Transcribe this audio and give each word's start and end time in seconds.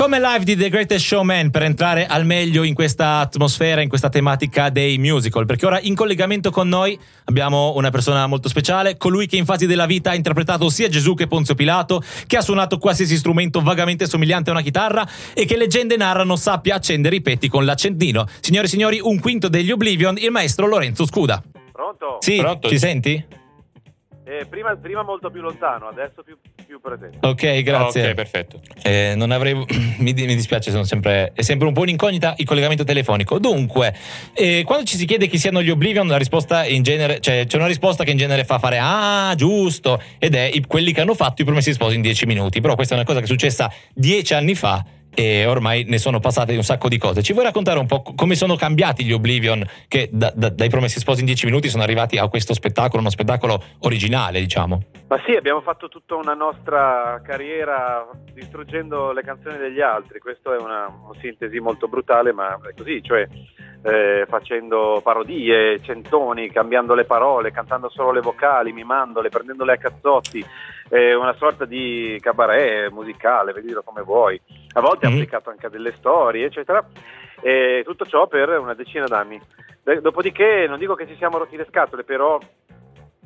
Come 0.00 0.18
live 0.18 0.44
di 0.44 0.56
The 0.56 0.70
Greatest 0.70 1.04
Showman 1.04 1.50
per 1.50 1.62
entrare 1.62 2.06
al 2.06 2.24
meglio 2.24 2.62
in 2.62 2.72
questa 2.72 3.18
atmosfera, 3.18 3.82
in 3.82 3.90
questa 3.90 4.08
tematica 4.08 4.70
dei 4.70 4.96
musical, 4.96 5.44
perché 5.44 5.66
ora 5.66 5.78
in 5.78 5.94
collegamento 5.94 6.50
con 6.50 6.68
noi 6.68 6.98
abbiamo 7.24 7.74
una 7.76 7.90
persona 7.90 8.26
molto 8.26 8.48
speciale, 8.48 8.96
colui 8.96 9.26
che 9.26 9.36
in 9.36 9.44
fasi 9.44 9.66
della 9.66 9.84
vita 9.84 10.12
ha 10.12 10.14
interpretato 10.14 10.70
sia 10.70 10.88
Gesù 10.88 11.12
che 11.12 11.26
Ponzio 11.26 11.54
Pilato, 11.54 12.02
che 12.26 12.38
ha 12.38 12.40
suonato 12.40 12.78
qualsiasi 12.78 13.18
strumento 13.18 13.60
vagamente 13.60 14.06
somigliante 14.06 14.48
a 14.48 14.54
una 14.54 14.62
chitarra 14.62 15.06
e 15.34 15.44
che 15.44 15.58
leggende 15.58 15.98
narrano 15.98 16.34
sappia 16.34 16.76
accendere 16.76 17.16
i 17.16 17.20
petti 17.20 17.48
con 17.48 17.66
l'accendino. 17.66 18.26
Signore 18.40 18.64
e 18.64 18.70
signori, 18.70 19.00
un 19.02 19.20
quinto 19.20 19.48
degli 19.48 19.70
Oblivion, 19.70 20.16
il 20.16 20.30
maestro 20.30 20.66
Lorenzo 20.66 21.04
Scuda. 21.04 21.42
Pronto? 21.72 22.16
Sì, 22.20 22.38
Pronto? 22.38 22.70
ci 22.70 22.78
senti? 22.78 23.38
Eh, 24.30 24.46
prima, 24.46 24.76
prima 24.76 25.02
molto 25.02 25.28
più 25.28 25.40
lontano, 25.40 25.88
adesso 25.88 26.22
più, 26.22 26.36
più 26.64 26.80
presente. 26.80 27.18
Ok, 27.26 27.62
grazie. 27.62 28.10
Ok, 28.10 28.14
perfetto. 28.14 28.60
Eh, 28.80 29.14
non 29.16 29.32
avrei, 29.32 29.54
mi, 29.98 30.12
mi 30.12 30.34
dispiace, 30.36 30.70
sono 30.70 30.84
sempre, 30.84 31.32
è 31.34 31.42
sempre 31.42 31.66
un 31.66 31.72
po' 31.72 31.80
un'incognita 31.80 32.34
il 32.36 32.46
collegamento 32.46 32.84
telefonico. 32.84 33.40
Dunque, 33.40 33.92
eh, 34.34 34.62
quando 34.64 34.84
ci 34.84 34.96
si 34.96 35.04
chiede 35.04 35.26
chi 35.26 35.36
siano 35.36 35.60
gli 35.62 35.70
Oblivion, 35.70 36.06
la 36.06 36.16
risposta 36.16 36.64
in 36.64 36.84
genere, 36.84 37.18
cioè 37.18 37.44
c'è 37.46 37.56
una 37.56 37.66
risposta 37.66 38.04
che 38.04 38.12
in 38.12 38.18
genere 38.18 38.44
fa 38.44 38.60
fare 38.60 38.78
ah, 38.80 39.34
giusto, 39.34 40.00
ed 40.20 40.36
è 40.36 40.48
i- 40.52 40.64
quelli 40.64 40.92
che 40.92 41.00
hanno 41.00 41.14
fatto 41.14 41.42
i 41.42 41.44
promessi 41.44 41.72
sposi 41.72 41.96
in 41.96 42.00
dieci 42.02 42.24
minuti. 42.24 42.60
Però 42.60 42.76
questa 42.76 42.94
è 42.94 42.98
una 42.98 43.06
cosa 43.06 43.18
che 43.18 43.24
è 43.24 43.28
successa 43.28 43.68
dieci 43.92 44.32
anni 44.32 44.54
fa 44.54 44.84
e 45.14 45.46
ormai 45.46 45.84
ne 45.84 45.98
sono 45.98 46.20
passate 46.20 46.54
un 46.54 46.62
sacco 46.62 46.88
di 46.88 46.98
cose. 46.98 47.22
Ci 47.22 47.32
vuoi 47.32 47.44
raccontare 47.44 47.78
un 47.78 47.86
po' 47.86 48.02
co- 48.02 48.14
come 48.14 48.34
sono 48.34 48.56
cambiati 48.56 49.04
gli 49.04 49.12
Oblivion 49.12 49.64
che 49.88 50.08
da- 50.12 50.32
da- 50.34 50.50
dai 50.50 50.68
promessi 50.68 50.98
sposi 50.98 51.20
in 51.20 51.26
dieci 51.26 51.46
minuti 51.46 51.68
sono 51.68 51.82
arrivati 51.82 52.16
a 52.18 52.28
questo 52.28 52.54
spettacolo, 52.54 53.00
uno 53.00 53.10
spettacolo 53.10 53.62
originale, 53.80 54.40
diciamo? 54.40 54.82
Ma 55.08 55.20
sì, 55.26 55.32
abbiamo 55.32 55.60
fatto 55.60 55.88
tutta 55.88 56.14
una 56.14 56.34
nostra 56.34 57.20
carriera 57.24 58.08
distruggendo 58.32 59.12
le 59.12 59.22
canzoni 59.22 59.58
degli 59.58 59.80
altri. 59.80 60.20
Questa 60.20 60.54
è 60.54 60.58
una, 60.58 60.86
una 60.86 61.18
sintesi 61.20 61.58
molto 61.58 61.88
brutale, 61.88 62.32
ma 62.32 62.54
è 62.54 62.74
così, 62.76 63.02
cioè 63.02 63.26
eh, 63.82 64.26
facendo 64.28 65.00
parodie, 65.02 65.80
centoni, 65.82 66.50
cambiando 66.50 66.94
le 66.94 67.06
parole, 67.06 67.50
cantando 67.50 67.88
solo 67.90 68.12
le 68.12 68.20
vocali, 68.20 68.72
mimandole, 68.72 69.30
prendendole 69.30 69.72
a 69.72 69.76
cazzotti. 69.78 70.44
È 70.90 71.14
una 71.14 71.34
sorta 71.34 71.66
di 71.66 72.18
cabaret 72.20 72.90
musicale, 72.90 73.52
vedilo 73.52 73.82
come 73.84 74.02
vuoi. 74.02 74.40
A 74.72 74.80
volte 74.80 75.06
Mhm. 75.06 75.12
applicato 75.14 75.48
anche 75.50 75.66
a 75.66 75.70
delle 75.70 75.92
storie, 75.92 76.46
eccetera. 76.46 76.84
E 77.40 77.82
tutto 77.86 78.04
ciò 78.06 78.26
per 78.26 78.48
una 78.58 78.74
decina 78.74 79.06
d'anni. 79.06 79.40
Dopodiché 80.00 80.66
non 80.68 80.80
dico 80.80 80.96
che 80.96 81.06
ci 81.06 81.14
siamo 81.14 81.38
rotti 81.38 81.56
le 81.56 81.66
scatole, 81.68 82.02
però 82.02 82.40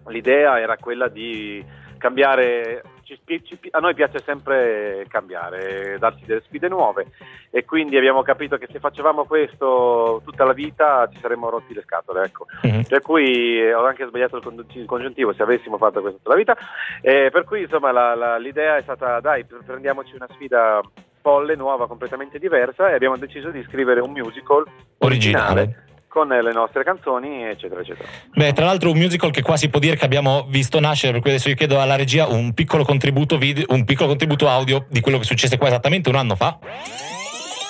l'idea 0.09 0.61
era 0.61 0.77
quella 0.77 1.09
di 1.09 1.65
cambiare. 1.97 2.83
Ci- 3.05 3.21
ci- 3.45 3.59
a 3.71 3.79
noi 3.79 3.95
piace 3.95 4.19
sempre 4.25 5.05
cambiare, 5.09 5.97
darsi 5.99 6.25
delle 6.25 6.43
sfide 6.43 6.69
nuove 6.69 7.07
e 7.51 7.65
quindi 7.65 7.97
abbiamo 7.97 8.23
capito 8.23 8.57
che 8.57 8.69
se 8.71 8.79
facevamo 8.81 9.25
questo 9.27 10.21
tutta 10.25 10.45
la 10.45 10.53
vita 10.53 11.09
ci 11.13 11.19
saremmo 11.21 11.51
rotti 11.51 11.75
le 11.75 11.83
scatole. 11.83 12.25
Ecco. 12.25 12.47
Mhm. 12.63 12.83
Per 12.85 13.01
cui 13.03 13.59
eh, 13.61 13.75
ho 13.75 13.85
anche 13.85 14.07
sbagliato 14.07 14.37
il 14.39 14.85
congiuntivo 14.87 15.33
se 15.33 15.43
avessimo 15.43 15.77
fatto 15.79 16.01
questo 16.01 16.19
tutta 16.19 16.31
la 16.31 16.37
vita. 16.37 16.57
Eh, 17.01 17.31
per 17.31 17.45
cui 17.45 17.63
insomma 17.63 17.93
la- 17.93 18.15
la- 18.15 18.39
l'idea 18.39 18.77
è 18.77 18.83
stata 18.83 19.21
dai, 19.21 19.45
pr- 19.45 19.65
prendiamoci 19.65 20.15
una 20.15 20.29
sfida 20.33 20.81
folle, 21.21 21.55
nuova, 21.57 21.87
completamente 21.87 22.39
diversa 22.39 22.91
e 22.91 22.95
abbiamo 22.95 23.17
deciso 23.17 23.51
di 23.51 23.63
scrivere 23.65 24.01
un 24.01 24.11
musical 24.13 24.65
Originale. 24.99 25.61
originale 25.61 25.83
con 26.15 26.33
eh, 26.33 26.41
le 26.41 26.53
nostre 26.53 26.85
canzoni, 26.85 27.43
eccetera, 27.43 27.81
eccetera. 27.81 28.09
Beh, 28.33 28.53
tra 28.53 28.65
l'altro 28.65 28.93
un 28.93 28.99
musical 28.99 29.33
che 29.33 29.43
qua 29.43 29.57
si 29.57 29.69
può 29.69 29.81
dire 29.81 29.97
che 29.97 30.05
abbiamo 30.05 30.47
visto 30.49 30.79
nascere, 30.79 31.11
per 31.11 31.21
cui 31.21 31.31
adesso 31.31 31.49
io 31.49 31.57
chiedo 31.57 31.81
alla 31.81 31.97
regia 31.97 32.29
un 32.29 32.55
piccolo 32.55 32.85
contributo 32.85 33.37
video, 33.37 33.65
un 33.71 33.85
piccolo 33.85 34.11
contributo 34.11 34.49
audio 34.49 34.87
di 34.89 35.01
quello 35.01 35.19
che 35.19 35.25
successe 35.25 35.59
qua 35.59 35.67
esattamente 35.67 36.09
un 36.09 36.15
anno 36.15 36.37
fa. 36.37 36.57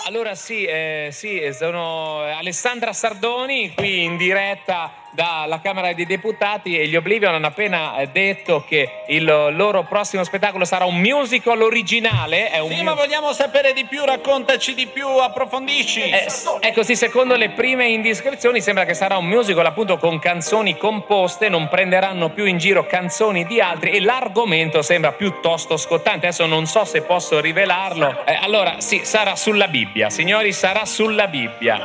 Allora 0.06 0.34
sì, 0.34 0.64
eh, 0.64 1.08
sì, 1.10 1.40
sono 1.52 2.18
Alessandra 2.18 2.92
Sardoni 2.92 3.72
qui 3.74 4.04
in 4.04 4.18
diretta 4.18 5.03
dalla 5.14 5.60
Camera 5.60 5.92
dei 5.92 6.06
Deputati 6.06 6.78
e 6.78 6.88
gli 6.88 6.96
Oblivion 6.96 7.34
hanno 7.34 7.46
appena 7.46 7.96
eh, 7.98 8.08
detto 8.08 8.64
che 8.68 9.04
il 9.08 9.24
loro 9.24 9.84
prossimo 9.84 10.24
spettacolo 10.24 10.64
sarà 10.64 10.84
un 10.84 10.96
musical 10.96 11.62
originale. 11.62 12.50
È 12.50 12.58
un 12.58 12.70
Sì, 12.70 12.76
mu- 12.76 12.82
ma 12.82 12.94
vogliamo 12.94 13.32
sapere 13.32 13.72
di 13.72 13.84
più, 13.84 14.04
raccontaci 14.04 14.74
di 14.74 14.86
più, 14.86 15.06
approfondisci. 15.06 16.02
Eh, 16.02 16.26
ecco 16.60 16.82
sì, 16.82 16.96
secondo 16.96 17.36
le 17.36 17.50
prime 17.50 17.86
indiscrezioni 17.86 18.60
sembra 18.60 18.84
che 18.84 18.94
sarà 18.94 19.16
un 19.16 19.26
musical 19.26 19.64
appunto 19.64 19.96
con 19.96 20.18
canzoni 20.18 20.76
composte, 20.76 21.48
non 21.48 21.68
prenderanno 21.68 22.30
più 22.30 22.44
in 22.44 22.58
giro 22.58 22.86
canzoni 22.86 23.46
di 23.46 23.60
altri 23.60 23.90
e 23.90 24.00
l'argomento 24.00 24.82
sembra 24.82 25.12
piuttosto 25.12 25.76
scottante. 25.76 26.26
Adesso 26.26 26.46
non 26.46 26.66
so 26.66 26.84
se 26.84 27.02
posso 27.02 27.40
rivelarlo. 27.40 28.24
Eh, 28.26 28.38
allora 28.40 28.80
sì, 28.80 29.00
sarà 29.04 29.36
sulla 29.36 29.68
Bibbia, 29.68 30.10
signori, 30.10 30.52
sarà 30.52 30.84
sulla 30.84 31.28
Bibbia. 31.28 31.82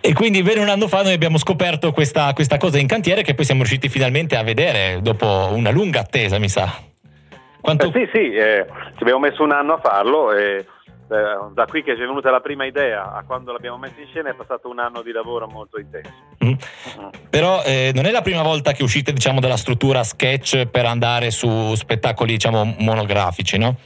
E 0.00 0.12
quindi 0.12 0.40
bene 0.42 0.60
un 0.60 0.68
anno 0.68 0.86
fa 0.86 1.02
noi 1.02 1.12
abbiamo 1.12 1.36
scoperto 1.36 1.90
questa, 1.90 2.15
questa 2.34 2.56
cosa 2.56 2.78
in 2.78 2.86
cantiere 2.86 3.22
che 3.22 3.34
poi 3.34 3.44
siamo 3.44 3.60
riusciti 3.60 3.88
finalmente 3.88 4.36
a 4.36 4.42
vedere 4.42 5.00
dopo 5.02 5.50
una 5.52 5.70
lunga 5.70 6.00
attesa, 6.00 6.38
mi 6.38 6.48
sa. 6.48 6.68
Quanto... 7.60 7.86
Eh, 7.88 7.92
sì, 7.92 8.08
sì, 8.12 8.34
eh, 8.34 8.66
ci 8.96 9.02
abbiamo 9.02 9.20
messo 9.20 9.42
un 9.42 9.52
anno 9.52 9.74
a 9.74 9.80
farlo 9.80 10.32
e 10.32 10.64
eh, 11.08 11.52
da 11.52 11.66
qui 11.66 11.82
che 11.82 11.94
ci 11.94 12.02
è 12.02 12.06
venuta 12.06 12.30
la 12.30 12.40
prima 12.40 12.64
idea 12.64 13.12
a 13.12 13.22
quando 13.24 13.52
l'abbiamo 13.52 13.78
messo 13.78 14.00
in 14.00 14.06
scena 14.06 14.30
è 14.30 14.34
passato 14.34 14.68
un 14.68 14.78
anno 14.78 15.02
di 15.02 15.12
lavoro 15.12 15.46
molto 15.46 15.78
intenso. 15.78 16.10
Mm. 16.44 16.54
Però 17.30 17.62
eh, 17.64 17.92
non 17.94 18.06
è 18.06 18.10
la 18.10 18.22
prima 18.22 18.42
volta 18.42 18.72
che 18.72 18.82
uscite 18.82 19.12
diciamo 19.12 19.40
dalla 19.40 19.56
struttura 19.56 20.02
sketch 20.02 20.66
per 20.66 20.84
andare 20.84 21.30
su 21.30 21.74
spettacoli 21.74 22.32
diciamo 22.32 22.74
monografici, 22.78 23.56
no? 23.56 23.76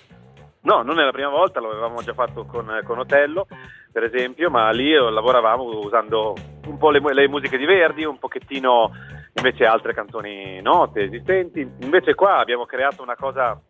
No, 0.62 0.82
non 0.82 0.98
è 0.98 1.04
la 1.04 1.10
prima 1.10 1.30
volta, 1.30 1.60
lo 1.60 1.70
avevamo 1.70 2.02
già 2.02 2.12
fatto 2.12 2.44
con, 2.44 2.80
con 2.84 2.98
Otello, 2.98 3.46
per 3.92 4.04
esempio, 4.04 4.50
ma 4.50 4.70
lì 4.70 4.92
eh, 4.92 4.98
lavoravamo 4.98 5.62
usando 5.78 6.34
un 6.66 6.78
po' 6.78 6.90
le, 6.90 7.00
le 7.00 7.28
musiche 7.28 7.56
di 7.56 7.64
Verdi, 7.64 8.04
un 8.04 8.18
pochettino 8.18 8.90
invece 9.34 9.64
altre 9.64 9.94
canzoni 9.94 10.60
note 10.60 11.02
esistenti. 11.02 11.60
Invece 11.80 12.14
qua 12.14 12.38
abbiamo 12.38 12.66
creato 12.66 13.02
una 13.02 13.16
cosa 13.16 13.60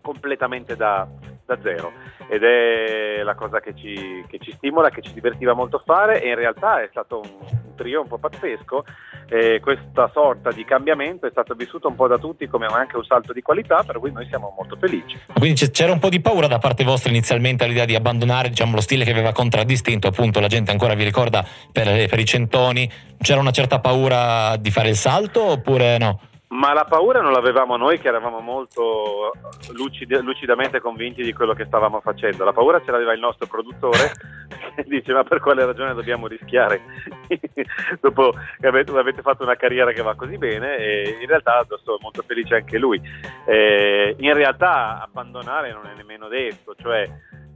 completamente 0.00 0.76
da, 0.76 1.06
da 1.44 1.58
zero 1.62 1.92
ed 2.30 2.44
è 2.44 3.22
la 3.24 3.34
cosa 3.34 3.58
che 3.58 3.74
ci, 3.74 4.24
che 4.28 4.38
ci 4.38 4.52
stimola, 4.52 4.90
che 4.90 5.02
ci 5.02 5.12
divertiva 5.12 5.52
molto 5.52 5.82
fare 5.84 6.22
e 6.22 6.28
in 6.28 6.36
realtà 6.36 6.80
è 6.80 6.86
stato 6.88 7.18
un, 7.18 7.28
un 7.40 7.74
trio 7.74 8.02
un 8.02 8.06
po' 8.06 8.18
pazzesco 8.18 8.84
e 9.28 9.58
questa 9.60 10.08
sorta 10.12 10.52
di 10.52 10.64
cambiamento 10.64 11.26
è 11.26 11.30
stato 11.30 11.54
vissuto 11.54 11.88
un 11.88 11.96
po' 11.96 12.06
da 12.06 12.18
tutti 12.18 12.46
come 12.46 12.66
anche 12.66 12.96
un 12.96 13.04
salto 13.04 13.32
di 13.32 13.42
qualità, 13.42 13.82
per 13.82 13.98
cui 13.98 14.12
noi 14.12 14.26
siamo 14.28 14.54
molto 14.56 14.76
felici. 14.78 15.18
Quindi 15.34 15.68
c'era 15.70 15.90
un 15.90 15.98
po' 15.98 16.08
di 16.08 16.20
paura 16.20 16.46
da 16.46 16.58
parte 16.58 16.84
vostra 16.84 17.10
inizialmente 17.10 17.64
all'idea 17.64 17.84
di 17.84 17.96
abbandonare 17.96 18.48
diciamo, 18.48 18.76
lo 18.76 18.80
stile 18.80 19.04
che 19.04 19.10
aveva 19.10 19.32
contraddistinto, 19.32 20.06
appunto 20.06 20.38
la 20.38 20.46
gente 20.46 20.70
ancora 20.70 20.94
vi 20.94 21.02
ricorda 21.02 21.44
per, 21.72 22.08
per 22.08 22.18
i 22.20 22.24
centoni, 22.24 22.88
c'era 23.20 23.40
una 23.40 23.50
certa 23.50 23.80
paura 23.80 24.54
di 24.56 24.70
fare 24.70 24.88
il 24.88 24.96
salto 24.96 25.42
oppure 25.42 25.98
no? 25.98 26.20
Ma 26.52 26.72
la 26.72 26.84
paura 26.84 27.20
non 27.20 27.30
l'avevamo 27.30 27.76
noi 27.76 28.00
che 28.00 28.08
eravamo 28.08 28.40
molto 28.40 29.32
lucidi- 29.72 30.20
lucidamente 30.20 30.80
convinti 30.80 31.22
di 31.22 31.32
quello 31.32 31.54
che 31.54 31.64
stavamo 31.64 32.00
facendo. 32.00 32.44
La 32.44 32.52
paura 32.52 32.82
ce 32.84 32.90
l'aveva 32.90 33.12
il 33.12 33.20
nostro 33.20 33.46
produttore 33.46 34.12
che 34.74 34.84
dice 34.88 35.12
ma 35.12 35.22
per 35.22 35.38
quale 35.38 35.64
ragione 35.64 35.94
dobbiamo 35.94 36.26
rischiare 36.26 36.82
dopo 38.00 38.34
avete, 38.62 38.90
avete 38.98 39.22
fatto 39.22 39.44
una 39.44 39.54
carriera 39.54 39.92
che 39.92 40.02
va 40.02 40.16
così 40.16 40.38
bene 40.38 40.76
e 40.76 41.18
in 41.20 41.28
realtà 41.28 41.58
adesso 41.58 41.80
sono 41.84 41.98
molto 42.00 42.22
felice 42.26 42.56
anche 42.56 42.78
lui. 42.78 43.00
Eh, 43.46 44.16
in 44.18 44.34
realtà 44.34 45.00
abbandonare 45.00 45.72
non 45.72 45.86
è 45.86 45.94
nemmeno 45.94 46.26
detto, 46.26 46.74
cioè 46.76 47.08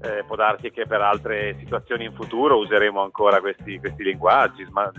eh, 0.04 0.24
può 0.26 0.36
darsi 0.36 0.70
che 0.70 0.86
per 0.86 1.00
altre 1.00 1.56
situazioni 1.58 2.04
in 2.04 2.12
futuro 2.14 2.58
useremo 2.58 3.02
ancora 3.02 3.40
questi, 3.40 3.78
questi 3.78 4.02
linguaggi, 4.02 4.64
sma- 4.64 4.92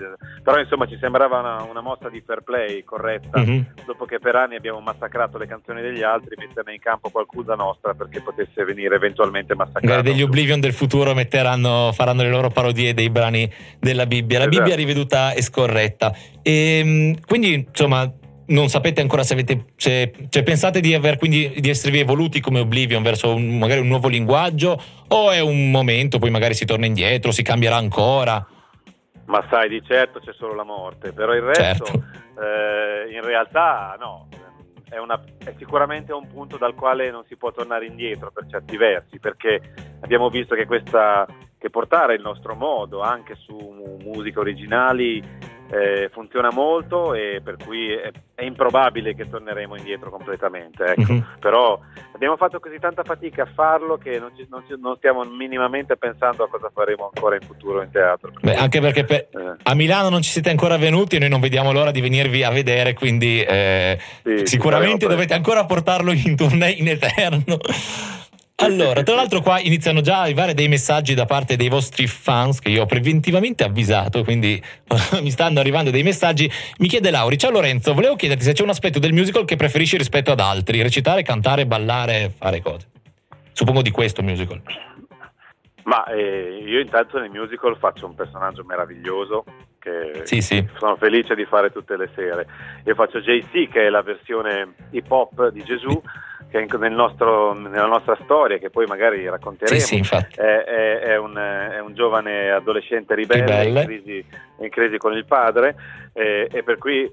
però 0.43 0.59
insomma 0.59 0.87
ci 0.87 0.97
sembrava 0.99 1.39
una, 1.39 1.61
una 1.63 1.81
mossa 1.81 2.09
di 2.09 2.21
fair 2.25 2.41
play 2.41 2.83
corretta 2.83 3.39
Mhm. 3.39 3.65
dopo 3.85 4.05
che 4.05 4.19
per 4.19 4.35
anni 4.35 4.55
abbiamo 4.55 4.79
massacrato 4.79 5.37
le 5.37 5.47
canzoni 5.47 5.81
degli 5.81 6.01
altri, 6.01 6.35
metterne 6.37 6.73
in 6.73 6.79
campo 6.79 7.09
qualcusa 7.09 7.53
nostra 7.55 7.93
perché 7.93 8.21
potesse 8.21 8.63
venire 8.63 8.95
eventualmente 8.95 9.53
massacrata. 9.55 10.01
Degli 10.01 10.21
Oblivion 10.21 10.59
del 10.59 10.73
futuro 10.73 11.13
metteranno, 11.13 11.91
faranno 11.93 12.23
le 12.23 12.29
loro 12.29 12.49
parodie 12.49 12.93
dei 12.93 13.09
brani 13.09 13.51
della 13.79 14.05
Bibbia. 14.05 14.39
La 14.39 14.45
Esatto. 14.45 14.63
Bibbia 14.63 14.75
riveduta 14.75 15.33
e 15.33 15.41
scorretta. 15.41 16.13
E, 16.41 17.15
quindi, 17.27 17.53
insomma, 17.67 18.11
non 18.47 18.67
sapete 18.69 19.01
ancora 19.01 19.23
se 19.23 19.33
avete. 19.33 19.65
Se, 19.75 20.11
cioè, 20.29 20.43
pensate 20.43 20.79
di 20.79 20.93
aver 20.93 21.17
quindi 21.17 21.53
di 21.59 21.69
esservi 21.69 21.99
evoluti 21.99 22.39
come 22.39 22.59
Oblivion 22.59 23.01
verso 23.03 23.33
un- 23.33 23.57
magari 23.57 23.79
un 23.81 23.87
nuovo 23.87 24.07
linguaggio? 24.07 24.81
O 25.09 25.31
è 25.31 25.39
un 25.39 25.71
momento, 25.71 26.19
poi 26.19 26.29
magari 26.29 26.53
si 26.53 26.65
torna 26.65 26.85
indietro, 26.85 27.31
si 27.31 27.43
cambierà 27.43 27.75
ancora? 27.77 28.45
Ma 29.25 29.43
sai, 29.49 29.69
di 29.69 29.81
certo 29.83 30.19
c'è 30.19 30.33
solo 30.37 30.53
la 30.53 30.63
morte, 30.63 31.11
però 31.11 31.33
il 31.33 31.41
resto 31.41 31.85
Certo. 31.85 32.03
eh, 32.39 33.11
in 33.11 33.21
realtà 33.23 33.95
no, 33.99 34.27
è, 34.87 34.97
una- 34.99 35.19
è 35.43 35.53
sicuramente 35.57 36.13
un 36.13 36.27
punto 36.27 36.57
dal 36.57 36.75
quale 36.75 37.09
non 37.09 37.23
si 37.27 37.35
può 37.35 37.51
tornare 37.51 37.87
indietro 37.87 38.31
per 38.31 38.45
certi 38.47 38.77
versi, 38.77 39.17
perché 39.19 39.59
abbiamo 40.01 40.29
visto 40.29 40.53
che, 40.53 40.65
questa, 40.67 41.25
che 41.57 41.71
portare 41.71 42.13
il 42.13 42.21
nostro 42.21 42.53
modo 42.53 43.01
anche 43.01 43.35
su 43.35 43.55
mu- 43.55 43.97
musiche 44.03 44.37
originali 44.39 45.23
eh, 45.69 46.09
funziona 46.11 46.51
molto 46.51 47.13
e 47.13 47.41
per 47.43 47.57
cui 47.63 47.91
è, 47.91 48.11
è, 48.35 48.43
improbabile 48.43 49.15
che 49.15 49.29
torneremo 49.29 49.75
indietro 49.75 50.09
completamente. 50.09 50.83
Ecco. 50.83 51.13
Mm-hmm. 51.13 51.21
Però 51.39 51.79
abbiamo 52.13 52.37
fatto 52.37 52.59
così 52.59 52.77
tanta 52.79 53.03
fatica 53.03 53.43
a 53.43 53.49
farlo 53.53 53.97
che 53.97 54.19
non, 54.19 54.31
ci, 54.35 54.45
non, 54.49 54.63
ci, 54.67 54.75
non, 54.79 54.95
stiamo 54.97 55.23
minimamente 55.23 55.97
pensando 55.97 56.43
a 56.43 56.49
cosa 56.49 56.69
faremo 56.73 57.11
ancora 57.13 57.35
in 57.35 57.41
futuro 57.41 57.81
in 57.81 57.89
teatro. 57.89 58.31
Beh, 58.41 58.55
anche 58.55 58.79
perché 58.79 59.03
per, 59.05 59.27
eh. 59.31 59.55
a 59.63 59.73
Milano 59.73 60.09
non 60.09 60.21
ci 60.21 60.31
siete 60.31 60.49
ancora 60.49 60.77
venuti 60.77 61.15
e 61.15 61.19
noi 61.19 61.29
non 61.29 61.39
vediamo 61.39 61.71
l'ora 61.71 61.91
di 61.91 62.01
venirvi 62.01 62.43
a 62.43 62.51
vedere, 62.51 62.93
quindi 62.93 63.41
eh, 63.41 63.97
sì, 64.23 64.45
sicuramente 64.45 65.07
dovete 65.07 65.33
ancora 65.33 65.65
portarlo 65.65 66.11
in 66.11 66.35
tournée 66.35 66.71
in 66.71 66.87
eterno. 66.87 67.57
Allora, 68.57 69.03
tra 69.03 69.15
l'altro 69.15 69.41
qua 69.41 69.59
iniziano 69.59 69.99
già 69.99 70.19
a 70.19 70.21
arrivare 70.21 70.53
dei 70.53 70.69
messaggi 70.69 71.13
da 71.13 71.25
parte 71.25 71.57
dei 71.57 71.67
vostri 71.67 72.07
fans 72.07 72.59
che 72.59 72.69
io 72.69 72.83
ho 72.83 72.85
preventivamente 72.85 73.65
avvisato, 73.65 74.23
quindi 74.23 74.61
mi 75.21 75.29
stanno 75.29 75.59
arrivando 75.59 75.91
dei 75.91 76.03
messaggi. 76.03 76.49
Mi 76.77 76.87
chiede 76.87 77.11
Lauri, 77.11 77.37
ciao 77.37 77.51
Lorenzo, 77.51 77.93
volevo 77.93 78.15
chiederti 78.15 78.43
se 78.43 78.53
c'è 78.53 78.63
un 78.63 78.69
aspetto 78.69 78.97
del 78.97 79.11
musical 79.11 79.43
che 79.43 79.57
preferisci 79.57 79.97
rispetto 79.97 80.31
ad 80.31 80.39
altri, 80.39 80.81
recitare, 80.81 81.21
cantare, 81.21 81.65
ballare, 81.65 82.31
fare 82.37 82.61
cose. 82.61 82.87
Suppongo 83.51 83.81
di 83.81 83.91
questo 83.91 84.21
musical. 84.21 84.61
Ma 85.83 86.05
eh, 86.05 86.63
io 86.65 86.79
intanto 86.79 87.19
nel 87.19 87.29
musical 87.29 87.77
faccio 87.77 88.05
un 88.05 88.15
personaggio 88.15 88.63
meraviglioso 88.63 89.43
che 89.79 90.21
sì, 90.23 90.41
sì. 90.41 90.65
sono 90.77 90.95
felice 90.95 91.35
di 91.35 91.45
fare 91.45 91.71
tutte 91.71 91.97
le 91.97 92.09
sere. 92.15 92.47
Io 92.85 92.95
faccio 92.95 93.19
JC 93.19 93.67
che 93.69 93.85
è 93.85 93.89
la 93.89 94.01
versione 94.01 94.73
hip 94.91 95.11
hop 95.11 95.49
di 95.49 95.61
Gesù 95.63 96.01
che 96.49 96.77
nel 96.77 96.93
nostro, 96.93 97.53
nella 97.53 97.85
nostra 97.85 98.17
storia, 98.23 98.57
che 98.57 98.69
poi 98.69 98.85
magari 98.85 99.27
racconteremo, 99.27 99.79
sì, 99.79 100.03
sì, 100.03 100.15
è, 100.35 100.41
è, 100.41 100.99
è, 100.99 101.17
un, 101.17 101.35
è, 101.35 101.79
un, 101.79 101.93
giovane 101.93 102.51
adolescente 102.51 103.13
ribelle, 103.15 103.67
in 103.67 103.85
crisi, 103.85 104.25
in 104.59 104.69
crisi, 104.69 104.97
con 104.97 105.13
il 105.13 105.25
padre, 105.25 105.75
e, 106.13 106.47
e 106.51 106.63
per 106.63 106.77
cui 106.77 107.11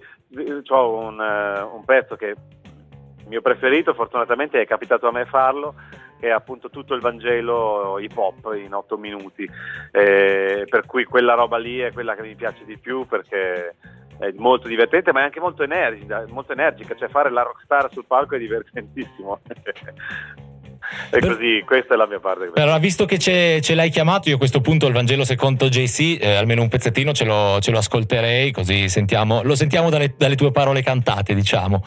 ho 0.69 0.99
un, 0.99 1.19
un 1.19 1.85
pezzo 1.85 2.17
che 2.17 2.27
il 2.27 3.29
mio 3.29 3.41
preferito, 3.41 3.95
fortunatamente 3.95 4.61
è 4.61 4.67
capitato 4.67 5.09
a 5.09 5.13
me 5.13 5.25
farlo, 5.25 5.75
che 6.23 6.29
è 6.29 6.31
appunto 6.31 6.71
tutto 6.71 6.95
il 6.95 7.01
Vangelo 7.01 7.99
hip 7.99 8.17
hop 8.17 8.55
in 8.55 8.73
otto 8.73 8.97
minuti, 8.97 9.49
eh, 9.91 10.65
per 10.69 10.87
cui 10.87 11.05
quella 11.05 11.35
roba 11.35 11.59
lì 11.59 11.81
è 11.81 11.93
quella 11.93 12.15
che 12.15 12.23
mi 12.23 12.37
piace 12.37 12.65
di 12.65 12.79
più 12.79 13.07
perché 13.07 13.75
è 14.23 14.33
molto 14.37 14.69
divertente 14.69 15.13
ma 15.13 15.21
è 15.21 15.25
anche 15.25 15.41
molto 15.41 15.65
energica, 15.65 16.25
molto 16.29 16.53
energica 16.53 16.95
cioè 16.95 17.09
fare 17.09 17.31
la 17.31 17.43
rockstar 17.43 17.91
sul 17.91 18.05
palco 18.07 18.37
è 18.37 18.39
divertentissimo. 18.39 19.41
e 21.11 21.21
così 21.21 21.63
questa 21.67 21.95
è 21.95 21.97
la 21.97 22.07
mia 22.07 22.21
parte. 22.21 22.51
Però 22.51 22.79
visto 22.79 23.05
che 23.05 23.19
ce 23.19 23.75
l'hai 23.75 23.91
chiamato, 23.91 24.29
io 24.29 24.37
a 24.37 24.39
questo 24.39 24.61
punto 24.61 24.87
il 24.87 24.93
Vangelo 24.93 25.25
secondo 25.25 25.69
JC, 25.69 26.19
eh, 26.21 26.37
almeno 26.37 26.63
un 26.63 26.69
pezzettino 26.69 27.13
ce 27.13 27.25
lo, 27.25 27.59
ce 27.61 27.73
lo, 27.73 27.79
ascolterei, 27.79 28.53
così 28.53 28.89
sentiamo, 28.89 29.43
lo 29.43 29.57
sentiamo 29.57 29.91
dalle, 29.91 30.15
dalle 30.17 30.37
tue 30.37 30.53
parole 30.53 30.83
cantate, 30.83 31.35
diciamo. 31.35 31.85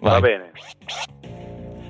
Vai. 0.00 0.12
Va 0.12 0.20
bene. 0.20 0.52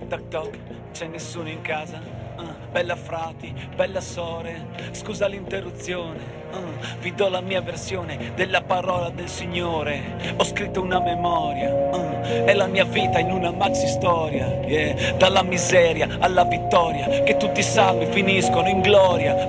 Toc 0.09 0.29
toc, 0.29 0.57
c'è 0.93 1.07
nessuno 1.07 1.49
in 1.49 1.61
casa? 1.61 2.24
Uh, 2.37 2.71
bella 2.73 2.97
frati, 2.97 3.55
bella 3.77 4.01
sore, 4.01 4.67
scusa 4.93 5.29
l'interruzione 5.29 6.43
uh, 6.55 6.99
vi 7.01 7.15
do 7.15 7.29
la 7.29 7.41
mia 7.41 7.61
versione 7.61 8.33
della 8.35 8.63
parola 8.63 9.11
del 9.11 9.29
Signore. 9.29 10.35
Ho 10.37 10.45
scritto 10.45 10.81
una 10.81 11.01
memoria, 11.01 11.73
uh, 11.73 12.21
è 12.45 12.53
la 12.55 12.67
mia 12.67 12.85
vita 12.85 13.19
in 13.19 13.31
una 13.31 13.51
maxi 13.51 13.87
storia, 13.87 14.47
yeah. 14.67 15.13
dalla 15.17 15.43
miseria 15.43 16.17
alla 16.21 16.45
vittoria, 16.45 17.23
che 17.23 17.37
tutti 17.37 17.61
i 17.61 17.65
salmi 17.65 18.07
finiscono 18.07 18.69
in 18.69 18.81
gloria. 18.81 19.49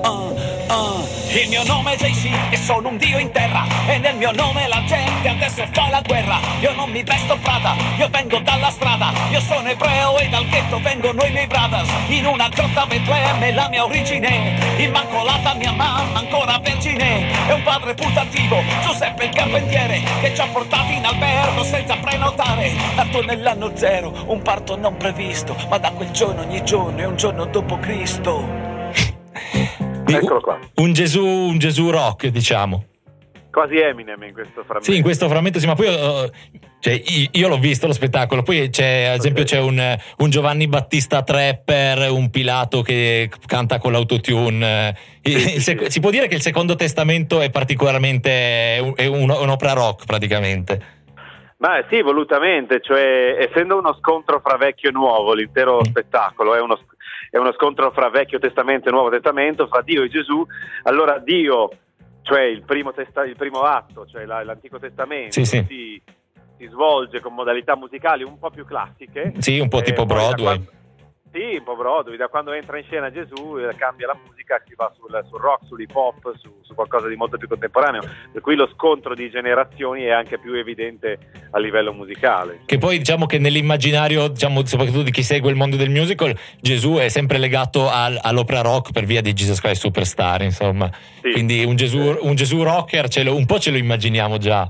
Uh, 0.68 1.06
il 1.30 1.48
mio 1.48 1.64
nome 1.64 1.94
è 1.94 1.98
JC 1.98 2.32
e 2.50 2.58
sono 2.58 2.90
un 2.90 2.98
dio 2.98 3.20
in 3.20 3.30
terra 3.30 3.66
e 3.88 4.00
nel 4.00 4.16
mio 4.16 4.32
nome 4.32 4.68
la 4.68 4.84
gente 4.86 5.28
adesso 5.28 5.64
fa 5.72 5.90
la 5.90 6.02
guerra. 6.02 6.40
Io 6.60 6.74
non 6.74 6.90
mi 6.90 7.04
vesto 7.04 7.38
Prada, 7.38 7.76
io 7.98 8.08
vengo 8.10 8.40
dalla 8.40 8.72
strada, 8.72 9.12
io 9.30 9.40
sono 9.42 9.68
ebreo 9.68 10.18
e 10.18 10.28
dal 10.30 10.48
ghetto 10.48 10.80
vengono 10.82 11.24
i 11.24 11.32
miei 11.32 11.46
brothers. 11.46 11.90
In 12.08 12.26
una 12.26 12.50
grotta 12.50 12.86
Betlemme 12.88 13.52
la 13.52 13.70
mia 13.70 13.84
origine, 13.84 14.56
immacolata 14.78 15.54
mia 15.54 15.72
mamma 15.72 16.18
ancora 16.18 16.58
vergine. 16.58 17.48
È 17.48 17.54
un 17.54 17.62
padre 17.62 17.94
putativo, 17.94 18.64
Giuseppe 18.82 19.26
il 19.26 19.36
carpentiere, 19.36 20.02
che 20.22 20.34
ci 20.34 20.42
ha 20.42 20.48
portati 20.48 20.96
in 20.96 21.06
albergo 21.06 21.64
senza 21.64 21.96
prenotare. 21.98 22.72
Nato 22.96 23.24
nell'anno 23.24 23.72
zero, 23.76 24.12
un 24.28 24.42
parto 24.42 24.76
non 24.76 24.98
previsto, 24.98 25.56
ma 25.70 25.78
da 25.78 25.92
quel 25.92 26.10
giorno 26.10 26.42
ogni 26.42 26.64
giorno 26.64 26.98
è 26.98 27.06
un 27.06 27.16
giorno 27.16 27.46
dopo 27.46 27.78
Cristo. 27.78 28.65
Eccolo 30.06 30.42
qua. 30.42 30.60
Un 30.76 30.94
Gesù, 30.94 31.26
un 31.26 31.58
Gesù 31.58 31.90
rock, 31.90 32.28
diciamo 32.28 32.86
quasi 33.56 33.78
Eminem 33.78 34.22
in 34.24 34.34
questo 34.34 34.64
frammento. 34.64 34.92
Sì, 34.92 34.98
in 34.98 35.02
questo 35.02 35.30
frammento 35.30 35.60
sì, 35.60 35.66
ma 35.66 35.76
poi 35.76 35.88
uh, 35.88 36.30
cioè, 36.82 37.02
io, 37.32 37.48
l'ho 37.48 37.58
visto 37.58 37.88
lo 37.88 37.94
spettacolo, 37.94 38.44
poi 38.44 38.70
c'è 38.70 39.06
ad 39.06 39.20
esempio 39.20 39.46
c'è 39.46 39.60
un, 39.60 39.98
un, 40.18 40.30
Giovanni 40.30 40.68
Battista 40.68 41.24
trapper, 41.24 42.12
un 42.12 42.30
Pilato 42.30 42.82
che 42.82 43.30
canta 43.46 43.80
con 43.80 43.94
l'autotune. 43.94 44.94
Sì, 45.22 45.60
sì, 45.62 45.80
si 45.88 46.00
può 46.02 46.10
dire 46.10 46.28
che 46.28 46.36
il 46.36 46.42
Secondo 46.42 46.76
Testamento 46.76 47.40
è 47.40 47.50
particolarmente 47.50 48.94
è 48.94 49.06
un'opera 49.06 49.72
rock 49.72 50.06
praticamente. 50.06 50.94
Ma 51.58 51.84
sì, 51.90 52.02
volutamente, 52.02 52.82
cioè 52.82 53.38
essendo 53.40 53.78
uno 53.78 53.96
scontro 54.00 54.42
fra 54.44 54.58
vecchio 54.58 54.90
e 54.90 54.92
nuovo, 54.92 55.34
l'intero 55.34 55.78
mm. 55.78 55.84
spettacolo 55.84 56.54
è 56.54 56.60
uno, 56.60 56.78
è 57.36 57.38
uno 57.38 57.52
scontro 57.52 57.92
fra 57.92 58.10
Vecchio 58.10 58.40
Testamento 58.40 58.88
e 58.88 58.94
Nuovo 58.94 59.10
Testamento, 59.10 59.68
fra 59.68 59.82
Dio 59.82 60.04
e 60.04 60.08
Gesù, 60.08 60.46
allora 60.84 61.20
Dio 61.20 61.70
cioè 62.22 62.44
il 62.44 62.64
primo, 62.64 62.94
testa- 62.94 63.26
il 63.26 63.36
primo 63.36 63.60
atto, 63.60 64.06
cioè 64.06 64.24
la- 64.24 64.42
l'Antico 64.42 64.80
Testamento, 64.80 65.34
sì, 65.34 65.44
sì. 65.44 65.66
Si, 65.68 66.02
si, 66.58 66.68
svolge 66.68 67.20
con 67.20 67.34
modalità 67.34 67.76
musicali 67.76 68.24
un 68.24 68.40
po' 68.40 68.52
più 68.52 68.64
classiche. 68.66 69.34
Sì, 69.40 69.60
un 69.60 69.68
po' 69.68 69.82
tipo 69.82 70.04
eh, 70.04 70.06
Broadway. 70.06 70.66
Sì, 71.36 71.58
un 71.58 71.64
po' 71.66 71.76
Broadway, 71.76 72.16
da 72.16 72.30
quando 72.30 72.54
entra 72.54 72.78
in 72.78 72.86
scena 72.86 73.12
Gesù 73.12 73.58
eh, 73.58 73.76
cambia 73.76 74.08
la 74.08 74.18
musica, 74.26 74.64
si 74.66 74.74
va 74.74 74.90
sul, 74.96 75.22
sul 75.28 75.42
rock, 75.42 75.66
sull'hip 75.66 75.94
hop, 75.94 76.34
su, 76.38 76.50
su, 76.62 76.74
qualcosa 76.74 77.10
di 77.10 77.18
molto 77.18 77.36
più 77.36 77.50
contemporaneo, 77.50 78.02
per 78.32 78.42
cui 78.42 78.56
lo 78.56 78.70
scontro 78.74 79.14
di 79.14 79.30
generazioni 79.30 80.04
è 80.04 80.12
anche 80.12 80.40
più 80.40 80.54
evidente 80.54 81.18
a 81.52 81.60
livello 81.60 81.92
musicale. 81.92 82.62
Che 82.66 82.78
poi 82.78 83.00
diciamo 83.00 83.26
che 83.26 83.38
nell'immaginario, 83.38 84.30
diciamo, 84.30 84.66
soprattutto 84.66 85.02
di 85.02 85.12
chi 85.12 85.24
segue 85.24 85.50
il 85.50 85.58
mondo 85.58 85.76
del 85.76 85.90
musical, 85.90 86.34
Gesù 86.62 86.94
è 86.94 87.10
sempre 87.10 87.38
legato 87.38 87.90
al, 87.90 88.18
all'opera 88.22 88.62
rock 88.62 88.94
per 88.94 89.04
via 89.04 89.20
di 89.20 89.34
Jesus 89.34 89.60
Christ 89.60 89.82
Superstar, 89.82 90.42
insomma. 90.42 90.90
Sì. 91.22 91.32
Quindi 91.32 91.66
un 91.66 91.76
Gesù, 91.76 92.18
un 92.18 92.36
Gesù 92.36 92.64
rocker 92.64 93.10
lo, 93.26 93.36
un 93.36 93.46
po' 93.46 93.60
ce 93.60 93.72
lo 93.72 93.78
immaginiamo 93.78 94.38
già. 94.38 94.70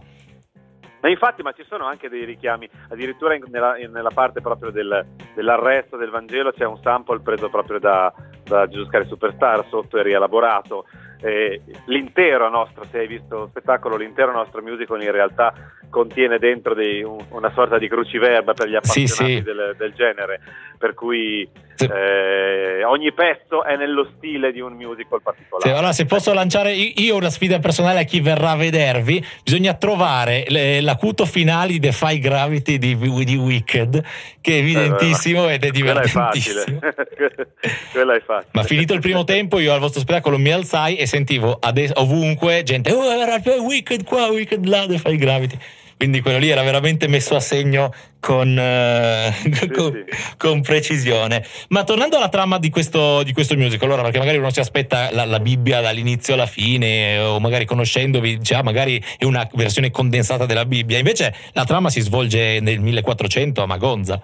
Ma 1.06 1.12
infatti, 1.12 1.44
ma 1.44 1.52
ci 1.52 1.64
sono 1.70 1.86
anche 1.86 2.10
dei 2.10 2.26
richiami, 2.26 2.68
addirittura 2.90 3.36
in, 3.36 3.44
nella, 3.50 3.78
in, 3.78 3.92
nella, 3.92 4.10
parte 4.10 4.42
proprio 4.42 4.72
del, 4.72 5.06
dell'arresto 5.36 5.98
del 5.98 6.10
Vangelo 6.10 6.52
c'è 6.52 6.66
un 6.66 6.80
sample 6.82 7.20
preso 7.20 7.48
proprio 7.48 7.78
da, 7.78 8.12
da 8.44 8.66
Jesus 8.66 8.90
Christ 8.90 9.10
Superstar, 9.10 9.68
sotto 9.70 10.00
e 10.00 10.02
rielaborato. 10.02 10.88
Eh, 11.22 11.62
l'intero 11.86 12.50
nostro, 12.50 12.86
se 12.86 12.98
hai 12.98 13.08
visto 13.08 13.38
lo 13.38 13.48
spettacolo, 13.48 13.98
l'intero 13.98 14.32
nostro 14.32 14.64
musical 14.64 15.00
in 15.04 15.12
realtà 15.12 15.54
contiene 15.92 16.40
dentro 16.40 16.74
dei, 16.74 17.04
un, 17.04 17.24
una 17.30 17.52
sorta 17.52 17.78
di 17.78 17.88
cruciverba 17.88 18.54
per 18.54 18.68
gli 18.68 18.76
appassionati 18.76 19.08
sì, 19.08 19.38
sì. 19.38 19.44
Del, 19.44 19.76
del, 19.78 19.94
genere, 19.94 20.42
per 20.86 20.94
cui 20.94 21.50
eh, 21.80 22.84
ogni 22.84 23.12
pezzo 23.12 23.64
è 23.64 23.76
nello 23.76 24.08
stile 24.16 24.52
di 24.52 24.60
un 24.60 24.74
musical 24.74 25.20
particolare. 25.20 25.68
Sì, 25.68 25.70
allora, 25.70 25.94
se 25.94 26.06
posso 26.06 26.32
lanciare 26.32 26.74
io 26.74 27.16
una 27.16 27.32
sfida 27.32 27.58
personale 27.58 28.02
a 28.02 28.04
chi 28.04 28.22
verrà 28.22 28.52
a 28.52 28.56
vedervi, 28.56 29.26
bisogna 29.44 29.74
trovare 29.74 30.46
le, 30.48 30.82
l'acuto 30.82 31.26
finale 31.26 31.72
di 31.72 31.80
Defy 31.80 32.20
Gravity 32.20 32.78
di, 32.78 32.96
di 32.96 33.36
Wicked, 33.36 34.04
che 34.42 34.54
è 34.54 34.58
evidentissimo 34.60 35.50
eh, 35.50 35.56
ed 35.56 35.64
è 35.64 35.72
divertentissimo. 35.72 36.62
Quella 36.64 36.94
è 36.94 36.94
facile. 36.94 37.48
Quella 37.92 38.14
è 38.14 38.22
facile. 38.22 38.50
Ma 38.52 38.62
finito 38.62 38.94
il 38.94 39.02
primo 39.02 39.24
tempo, 39.24 39.58
io 39.58 39.74
al 39.74 39.80
vostro 39.80 40.02
spettacolo 40.02 40.38
mi 40.38 40.52
alzai 40.52 40.98
e 40.98 41.08
sentivo 41.08 41.58
ades- 41.60 41.94
ovunque 41.96 42.62
gente, 42.62 42.92
oh, 42.92 43.12
era 43.12 43.42
Wicked 43.44 44.04
qua, 44.04 44.28
Wicked 44.28 44.64
là, 44.66 44.86
Defy 44.86 45.16
Gravity. 45.16 45.58
Quindi 45.98 46.20
quello 46.22 46.40
lì 46.40 46.50
era 46.50 46.62
veramente 46.62 47.08
messo 47.08 47.36
a 47.36 47.40
segno 47.40 47.94
con, 48.20 48.50
uh, 48.50 49.32
sì, 49.32 49.68
con, 49.72 49.92
sì. 49.94 50.36
con 50.38 50.62
precisione. 50.62 51.46
Ma 51.70 51.84
tornando 51.84 52.18
alla 52.18 52.28
trama 52.28 52.60
di 52.60 52.70
questo, 52.70 53.24
di 53.24 53.32
questo, 53.32 53.56
musical, 53.56 53.88
allora, 53.88 54.02
perché 54.02 54.20
magari 54.20 54.38
uno 54.38 54.52
si 54.52 54.60
aspetta 54.60 55.10
la, 55.12 55.24
la, 55.24 55.40
Bibbia 55.40 55.80
dall'inizio 55.80 56.34
alla 56.34 56.48
fine, 56.48 57.18
o 57.20 57.40
magari 57.40 57.66
conoscendovi, 57.66 58.40
ah, 58.54 58.64
magari 58.64 59.02
è 59.18 59.24
una 59.24 59.48
versione 59.54 59.90
condensata 59.90 60.46
della 60.46 60.66
Bibbia. 60.66 60.98
Invece 60.98 61.34
la 61.54 61.64
trama 61.64 61.90
si 61.90 62.02
svolge 62.02 62.60
nel 62.60 62.80
1400 62.80 63.62
a 63.62 63.66
Magonza. 63.66 64.22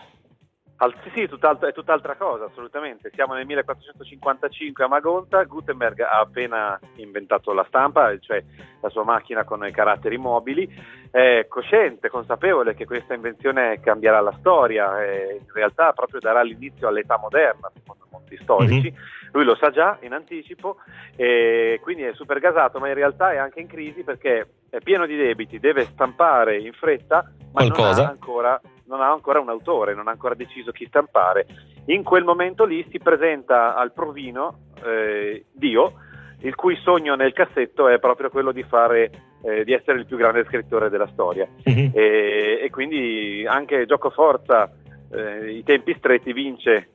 Al, 0.83 0.95
sì, 1.13 1.27
tutt'altra, 1.27 1.69
è 1.69 1.73
tutt'altra 1.73 2.15
cosa, 2.15 2.45
assolutamente. 2.45 3.11
Siamo 3.13 3.35
nel 3.35 3.45
1455 3.45 4.83
a 4.83 4.87
Magonza, 4.87 5.43
Gutenberg 5.43 5.99
ha 5.99 6.19
appena 6.19 6.79
inventato 6.95 7.53
la 7.53 7.63
stampa, 7.67 8.17
cioè 8.17 8.43
la 8.81 8.89
sua 8.89 9.03
macchina 9.03 9.43
con 9.43 9.63
i 9.63 9.71
caratteri 9.71 10.17
mobili, 10.17 10.67
è 11.11 11.45
cosciente, 11.47 12.09
consapevole 12.09 12.73
che 12.73 12.85
questa 12.85 13.13
invenzione 13.13 13.79
cambierà 13.79 14.21
la 14.21 14.35
storia 14.39 15.05
in 15.05 15.45
realtà 15.53 15.93
proprio 15.93 16.19
darà 16.19 16.41
l'inizio 16.41 16.87
all'età 16.87 17.17
moderna, 17.17 17.69
secondo 17.75 18.07
molti 18.09 18.37
storici, 18.41 18.91
mm-hmm. 18.91 19.31
lui 19.33 19.43
lo 19.43 19.55
sa 19.55 19.69
già 19.69 19.99
in 20.01 20.13
anticipo 20.13 20.77
e 21.15 21.79
quindi 21.83 22.03
è 22.03 22.13
super 22.13 22.39
gasato, 22.39 22.79
ma 22.79 22.87
in 22.87 22.95
realtà 22.95 23.33
è 23.33 23.37
anche 23.37 23.59
in 23.59 23.67
crisi 23.67 24.03
perché 24.03 24.47
è 24.69 24.79
pieno 24.79 25.05
di 25.05 25.15
debiti, 25.15 25.59
deve 25.59 25.85
stampare 25.85 26.57
in 26.57 26.73
fretta, 26.73 27.29
ma 27.51 27.61
Qualcosa. 27.61 28.01
non 28.01 28.05
ha 28.05 28.09
ancora 28.09 28.61
non 28.91 28.99
ha 28.99 29.09
ancora 29.09 29.39
un 29.39 29.47
autore, 29.47 29.95
non 29.95 30.09
ha 30.09 30.11
ancora 30.11 30.35
deciso 30.35 30.73
chi 30.73 30.85
stampare. 30.85 31.47
In 31.85 32.03
quel 32.03 32.25
momento 32.25 32.65
lì 32.65 32.85
si 32.91 32.99
presenta 32.99 33.73
al 33.73 33.93
provino 33.93 34.65
eh, 34.83 35.45
Dio, 35.53 35.93
il 36.41 36.55
cui 36.55 36.75
sogno 36.75 37.15
nel 37.15 37.31
cassetto 37.31 37.87
è 37.87 37.99
proprio 37.99 38.29
quello 38.29 38.51
di, 38.51 38.63
fare, 38.63 39.09
eh, 39.43 39.63
di 39.63 39.71
essere 39.71 39.99
il 39.99 40.05
più 40.05 40.17
grande 40.17 40.43
scrittore 40.43 40.89
della 40.89 41.07
storia. 41.07 41.47
Mhm. 41.63 41.91
E, 41.93 42.59
e 42.63 42.69
quindi 42.69 43.45
anche 43.47 43.85
gioco 43.85 44.09
forza, 44.09 44.69
eh, 45.09 45.51
i 45.51 45.63
tempi 45.63 45.95
stretti, 45.97 46.33
vince 46.33 46.89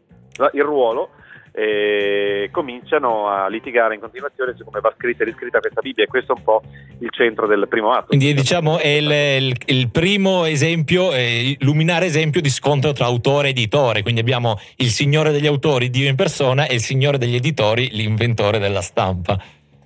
il 0.53 0.63
ruolo 0.63 1.13
e 1.59 2.51
cominciano 2.53 3.29
a 3.29 3.49
litigare 3.49 3.95
in 3.95 4.01
continuazione 4.01 4.55
su 4.55 4.63
come 4.63 4.81
va 4.81 4.93
scritta 4.95 5.23
e 5.23 5.27
riscritta 5.27 5.59
questa 5.59 5.81
Bibbia 5.81 6.05
e 6.05 6.07
questo 6.07 6.35
è 6.35 6.37
un 6.37 6.45
po' 6.45 6.63
il 7.01 7.09
centro 7.11 7.47
del 7.47 7.67
primo 7.67 7.93
atto. 7.93 8.09
Quindi 8.09 8.35
diciamo 8.35 8.79
è 8.79 8.89
il, 8.89 9.11
il- 9.11 9.57
il 9.65 9.91
primo 9.91 10.45
esempio, 10.45 11.15
eh, 11.15 11.57
luminare 11.61 12.05
esempio 12.05 12.43
di 12.43 12.51
scontro 12.51 12.93
tra 12.93 13.07
autore 13.07 13.47
e 13.47 13.51
editore. 13.53 14.03
Quindi 14.03 14.21
abbiamo 14.21 14.61
il 14.77 14.89
signore 14.89 15.33
degli 15.33 15.47
autori, 15.47 15.89
Dio 15.89 16.07
in 16.07 16.15
persona, 16.15 16.67
e 16.67 16.75
il 16.75 16.81
signore 16.81 17.17
degli 17.17 17.37
editori, 17.37 17.89
l'inventore 17.91 18.59
della 18.59 18.83
stampa. 18.83 19.39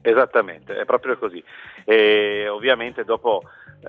Esattamente, 0.03 0.77
è 0.77 0.85
proprio 0.85 1.17
così. 1.19 1.41
E 1.85 2.49
ovviamente 2.49 3.05
dopo 3.05 3.43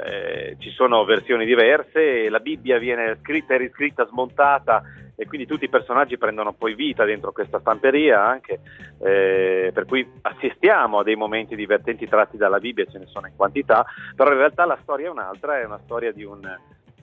eh, 0.05 0.55
ci 0.59 0.69
sono 0.69 1.03
versioni 1.03 1.45
diverse, 1.45 2.29
la 2.29 2.39
Bibbia 2.39 2.77
viene 2.77 3.17
scritta 3.23 3.55
e 3.55 3.57
riscritta, 3.57 4.05
smontata 4.05 4.83
e 5.21 5.27
quindi 5.27 5.45
tutti 5.45 5.65
i 5.65 5.69
personaggi 5.69 6.17
prendono 6.17 6.51
poi 6.51 6.73
vita 6.73 7.05
dentro 7.05 7.31
questa 7.31 7.59
stamperia 7.59 8.25
anche, 8.25 8.61
eh, 8.97 9.69
per 9.71 9.85
cui 9.85 10.09
assistiamo 10.19 10.97
a 10.97 11.03
dei 11.03 11.15
momenti 11.15 11.55
divertenti 11.55 12.07
tratti 12.07 12.37
dalla 12.37 12.57
Bibbia, 12.57 12.85
ce 12.85 12.97
ne 12.97 13.05
sono 13.05 13.27
in 13.27 13.35
quantità, 13.35 13.85
però 14.15 14.31
in 14.31 14.39
realtà 14.39 14.65
la 14.65 14.79
storia 14.81 15.05
è 15.05 15.11
un'altra, 15.11 15.59
è 15.59 15.63
una 15.63 15.79
storia 15.83 16.11
di 16.11 16.23
un, 16.23 16.41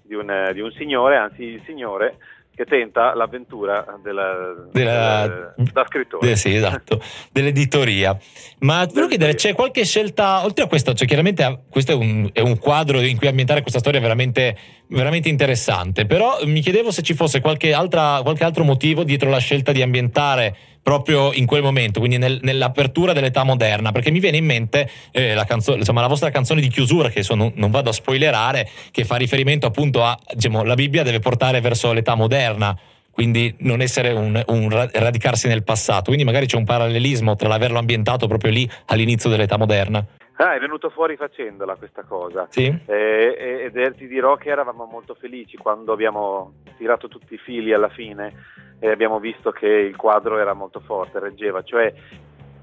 di 0.02 0.16
un, 0.16 0.50
di 0.52 0.60
un 0.60 0.72
signore, 0.72 1.16
anzi 1.16 1.44
il 1.44 1.62
signore 1.64 2.16
che 2.58 2.64
tenta 2.64 3.14
l'avventura 3.14 3.84
della, 4.02 4.66
Della- 4.72 5.52
del- 5.56 5.70
da 5.72 5.84
scrittore. 5.86 6.28
Eh, 6.28 6.34
sì, 6.34 6.56
esatto, 6.56 7.00
dell'editoria. 7.30 8.18
Ma 8.60 8.84
ti 8.84 8.94
volevo 8.94 9.10
chiedere, 9.10 9.36
c'è 9.36 9.54
qualche 9.54 9.84
scelta, 9.84 10.42
oltre 10.44 10.64
a 10.64 10.66
questo, 10.66 10.92
cioè 10.92 11.06
chiaramente 11.06 11.44
ah, 11.44 11.56
questo 11.70 11.92
è 11.92 11.94
un, 11.94 12.28
è 12.32 12.40
un 12.40 12.58
quadro 12.58 13.00
in 13.00 13.16
cui 13.16 13.28
ambientare 13.28 13.60
questa 13.60 13.78
storia 13.78 14.00
veramente, 14.00 14.56
veramente 14.88 15.28
interessante, 15.28 16.04
però 16.04 16.38
mi 16.46 16.60
chiedevo 16.60 16.90
se 16.90 17.02
ci 17.02 17.14
fosse 17.14 17.40
qualche, 17.40 17.72
altra, 17.72 18.18
qualche 18.24 18.42
altro 18.42 18.64
motivo 18.64 19.04
dietro 19.04 19.30
la 19.30 19.38
scelta 19.38 19.70
di 19.70 19.80
ambientare 19.80 20.56
proprio 20.88 21.34
in 21.34 21.44
quel 21.44 21.60
momento, 21.60 21.98
quindi 21.98 22.16
nel- 22.16 22.38
nell'apertura 22.40 23.12
dell'età 23.12 23.44
moderna, 23.44 23.92
perché 23.92 24.10
mi 24.10 24.20
viene 24.20 24.38
in 24.38 24.46
mente 24.46 24.88
eh, 25.10 25.34
la, 25.34 25.44
canzone, 25.44 25.76
insomma, 25.80 26.00
la 26.00 26.06
vostra 26.06 26.30
canzone 26.30 26.62
di 26.62 26.68
chiusura, 26.68 27.08
che 27.08 27.18
adesso 27.18 27.34
non, 27.34 27.52
vado 27.70 27.90
a 27.90 27.92
spoilerare, 27.92 28.66
che 28.90 29.04
fa 29.04 29.16
riferimento 29.16 29.66
appunto 29.66 30.02
a, 30.02 30.18
diciamo, 30.32 30.64
la 30.64 30.72
Bibbia 30.72 31.02
deve 31.02 31.18
portare 31.18 31.60
verso 31.60 31.92
l'età 31.92 32.14
moderna, 32.14 32.74
quindi 33.10 33.54
non 33.58 33.82
essere 33.82 34.12
un, 34.12 34.42
un 34.46 34.70
ra- 34.70 34.88
radicarsi 34.90 35.46
nel 35.46 35.62
passato, 35.62 36.04
quindi 36.04 36.24
magari 36.24 36.46
c'è 36.46 36.56
un 36.56 36.64
parallelismo 36.64 37.36
tra 37.36 37.48
l'averlo 37.48 37.78
ambientato 37.78 38.26
proprio 38.26 38.50
lì 38.50 38.66
all'inizio 38.86 39.28
dell'età 39.28 39.58
moderna. 39.58 40.02
Ah, 40.40 40.54
è 40.54 40.60
venuto 40.60 40.88
fuori 40.90 41.16
facendola 41.16 41.74
questa 41.74 42.04
cosa. 42.04 42.46
Sì? 42.50 42.66
Eh, 42.86 43.62
ed 43.64 43.76
è- 43.76 43.92
ti 43.94 44.06
dirò 44.06 44.36
che 44.36 44.50
eravamo 44.50 44.84
molto 44.84 45.14
felici 45.14 45.56
quando 45.56 45.92
abbiamo 45.92 46.52
tirato 46.76 47.08
tutti 47.08 47.34
i 47.34 47.38
fili 47.38 47.72
alla 47.72 47.88
fine 47.88 48.32
e 48.78 48.88
abbiamo 48.88 49.18
visto 49.18 49.50
che 49.50 49.66
il 49.66 49.96
quadro 49.96 50.38
era 50.38 50.52
molto 50.54 50.78
forte, 50.78 51.18
reggeva. 51.18 51.62
Cioè, 51.62 51.92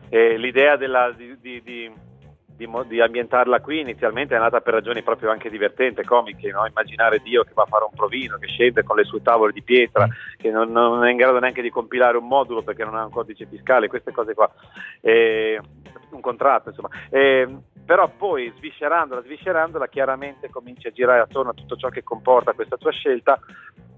eh, 0.08 0.38
l'idea 0.38 0.78
della- 0.78 1.12
di, 1.12 1.38
di- 1.42 1.62
di- 1.62 1.92
di 2.56 2.70
di 2.88 3.02
ambientarla 3.02 3.62
qui 3.62 3.80
inizialmente 3.80 4.36
è 4.36 4.40
nata 4.40 4.62
per 4.62 4.74
ragioni 4.74 5.04
proprio 5.04 5.32
anche 5.32 5.50
divertenti, 5.50 6.04
comiche, 6.04 6.52
no? 6.52 6.66
immaginare 6.66 7.20
Dio 7.20 7.44
che 7.44 7.52
va 7.54 7.64
a 7.64 7.68
fare 7.68 7.84
un 7.84 7.96
provino, 7.96 8.38
che 8.38 8.48
scende 8.48 8.84
con 8.84 8.96
le 8.96 9.04
sue 9.04 9.22
tavole 9.22 9.52
di 9.52 9.62
pietra, 9.62 10.08
che 10.38 10.50
non, 10.50 10.72
non 10.72 11.06
è 11.06 11.12
in 11.12 11.18
grado 11.18 11.40
neanche 11.40 11.62
di 11.62 11.70
compilare 11.70 12.18
un 12.18 12.28
modulo 12.28 12.64
perché 12.64 12.84
non 12.84 12.96
ha 12.96 13.06
un 13.06 13.12
codice 13.12 13.46
fiscale, 13.46 13.88
queste 13.88 14.12
cose 14.12 14.34
qua, 14.34 14.50
Eh, 15.02 15.60
un 16.10 16.22
contratto 16.22 16.70
insomma. 16.70 16.90
Eh, 17.10 17.48
però 17.86 18.10
poi 18.10 18.52
sviscerandola, 18.58 19.22
sviscerandola, 19.22 19.88
chiaramente 19.88 20.50
cominci 20.50 20.88
a 20.88 20.92
girare 20.92 21.20
attorno 21.20 21.52
a 21.52 21.54
tutto 21.54 21.76
ciò 21.76 21.90
che 21.90 22.04
comporta 22.04 22.54
questa 22.54 22.78
tua 22.78 22.92
scelta 22.92 23.40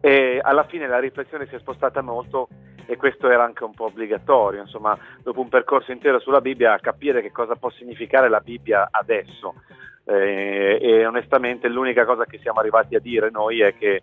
e 0.01 0.39
alla 0.41 0.65
fine 0.65 0.87
la 0.87 0.99
riflessione 0.99 1.47
si 1.47 1.55
è 1.55 1.59
spostata 1.59 2.01
molto 2.01 2.49
e 2.87 2.95
questo 2.95 3.29
era 3.29 3.43
anche 3.43 3.63
un 3.63 3.73
po' 3.73 3.85
obbligatorio, 3.85 4.61
insomma, 4.61 4.97
dopo 5.21 5.41
un 5.41 5.49
percorso 5.49 5.91
intero 5.91 6.19
sulla 6.19 6.41
Bibbia, 6.41 6.73
a 6.73 6.79
capire 6.79 7.21
che 7.21 7.31
cosa 7.31 7.55
può 7.55 7.69
significare 7.69 8.29
la 8.29 8.39
Bibbia 8.39 8.87
adesso. 8.89 9.53
Eh, 10.05 10.79
e 10.81 11.05
onestamente 11.05 11.67
l'unica 11.67 12.05
cosa 12.05 12.23
che 12.23 12.39
siamo 12.39 12.61
arrivati 12.61 12.95
a 12.95 12.99
dire 12.99 13.29
noi 13.29 13.59
è 13.59 13.75
che 13.77 14.01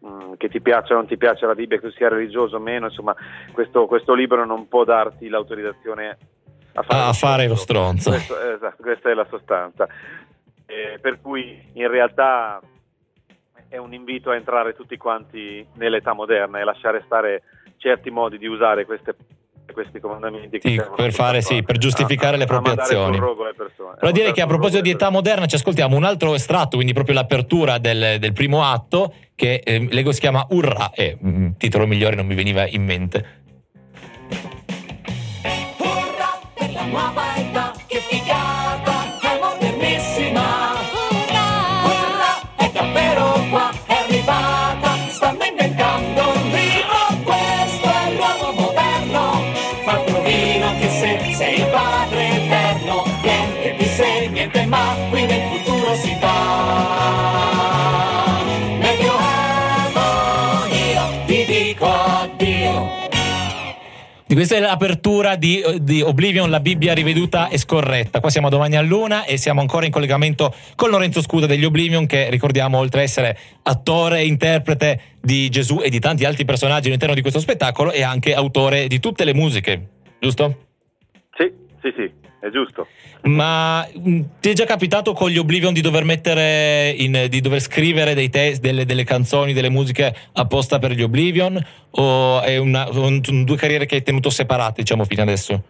mh, 0.00 0.32
che 0.36 0.48
ti 0.48 0.60
piaccia 0.60 0.94
o 0.94 0.96
non 0.96 1.06
ti 1.06 1.16
piaccia 1.16 1.46
la 1.46 1.54
Bibbia, 1.54 1.78
che 1.78 1.86
tu 1.88 1.92
sia 1.92 2.08
religioso 2.08 2.56
o 2.56 2.60
meno, 2.60 2.86
insomma, 2.86 3.14
questo, 3.52 3.86
questo 3.86 4.14
libro 4.14 4.44
non 4.44 4.66
può 4.68 4.84
darti 4.84 5.28
l'autorizzazione 5.28 6.18
a 6.74 6.82
fare, 6.82 7.08
A 7.08 7.12
fare 7.12 7.46
lo 7.46 7.54
stronzo. 7.54 8.10
Questo- 8.10 8.52
esatto, 8.52 8.82
questa 8.82 9.10
è 9.10 9.14
la 9.14 9.26
sostanza. 9.30 9.86
Eh, 10.66 10.98
per 11.00 11.20
cui 11.20 11.70
in 11.74 11.88
realtà 11.88 12.60
è 13.68 13.76
un 13.76 13.92
invito 13.92 14.30
a 14.30 14.34
entrare 14.34 14.74
tutti 14.74 14.96
quanti 14.96 15.64
nell'età 15.74 16.12
moderna 16.14 16.58
e 16.58 16.64
lasciare 16.64 17.02
stare 17.06 17.42
certi 17.84 18.08
modi 18.10 18.38
di 18.38 18.46
usare 18.46 18.86
queste- 18.86 19.14
questi 19.72 20.00
comandamenti 20.00 20.58
Sì, 20.62 20.80
per 20.96 21.12
fare, 21.12 21.42
sì, 21.42 21.62
per 21.62 21.76
giustificare 21.76 22.36
a- 22.36 22.38
le 22.38 22.46
proprie 22.46 22.74
azioni. 22.74 23.18
Però 23.18 24.10
direi 24.10 24.32
che 24.32 24.40
a 24.40 24.46
proposito 24.46 24.80
di 24.80 24.90
età 24.90 25.10
moderna 25.10 25.44
ci 25.46 25.56
ascoltiamo 25.56 25.94
un 25.96 26.04
altro 26.04 26.34
estratto, 26.34 26.76
quindi 26.76 26.94
proprio 26.94 27.14
l'apertura 27.14 27.78
del, 27.78 28.16
del 28.18 28.32
primo 28.32 28.62
atto, 28.64 29.12
che 29.34 29.60
eh, 29.64 29.86
leggo 29.90 30.12
si 30.12 30.20
chiama 30.20 30.46
Urra, 30.50 30.90
e 30.92 31.18
mm, 31.22 31.50
titolo 31.58 31.86
migliore 31.86 32.16
non 32.16 32.26
mi 32.26 32.34
veniva 32.34 32.66
in 32.66 32.84
mente. 32.84 33.42
Di 64.34 64.40
questa 64.40 64.56
è 64.56 64.60
l'apertura 64.60 65.36
di, 65.36 65.62
di 65.82 66.02
Oblivion, 66.02 66.50
la 66.50 66.58
Bibbia 66.58 66.92
riveduta 66.92 67.46
e 67.46 67.56
scorretta. 67.56 68.18
Qua 68.18 68.30
siamo 68.30 68.48
domani 68.48 68.74
a 68.74 68.80
luna 68.80 69.26
e 69.26 69.36
siamo 69.36 69.60
ancora 69.60 69.86
in 69.86 69.92
collegamento 69.92 70.52
con 70.74 70.90
Lorenzo 70.90 71.22
Scuda 71.22 71.46
degli 71.46 71.64
Oblivion, 71.64 72.04
che 72.06 72.28
ricordiamo, 72.30 72.78
oltre 72.78 73.02
a 73.02 73.02
essere 73.04 73.38
attore 73.62 74.18
e 74.18 74.26
interprete 74.26 75.00
di 75.22 75.48
Gesù 75.50 75.80
e 75.80 75.88
di 75.88 76.00
tanti 76.00 76.24
altri 76.24 76.44
personaggi 76.44 76.88
all'interno 76.88 77.14
di 77.14 77.20
questo 77.20 77.38
spettacolo, 77.38 77.92
è 77.92 78.02
anche 78.02 78.34
autore 78.34 78.88
di 78.88 78.98
tutte 78.98 79.22
le 79.22 79.34
musiche, 79.34 79.90
giusto? 80.18 80.63
Sì, 81.84 81.92
sì, 81.94 82.10
è 82.40 82.48
giusto. 82.48 82.86
Ma 83.24 83.86
mh, 83.86 84.20
ti 84.40 84.48
è 84.48 84.52
già 84.54 84.64
capitato 84.64 85.12
con 85.12 85.28
gli 85.28 85.36
Oblivion 85.36 85.74
di 85.74 85.82
dover 85.82 86.04
mettere 86.04 86.94
in- 86.96 87.26
di 87.28 87.42
dover 87.42 87.60
scrivere 87.60 88.14
dei 88.14 88.30
testi, 88.30 88.66
delle, 88.66 88.86
delle 88.86 89.04
canzoni, 89.04 89.52
delle 89.52 89.68
musiche 89.68 90.14
apposta 90.32 90.78
per 90.78 90.92
gli 90.92 91.02
Oblivion? 91.02 91.62
O 91.90 92.40
è 92.40 92.56
una, 92.56 92.86
sono 92.90 93.20
due 93.20 93.56
carriere 93.56 93.84
che 93.84 93.96
hai 93.96 94.02
tenuto 94.02 94.30
separate, 94.30 94.80
diciamo, 94.80 95.04
fino 95.04 95.20
adesso? 95.20 95.62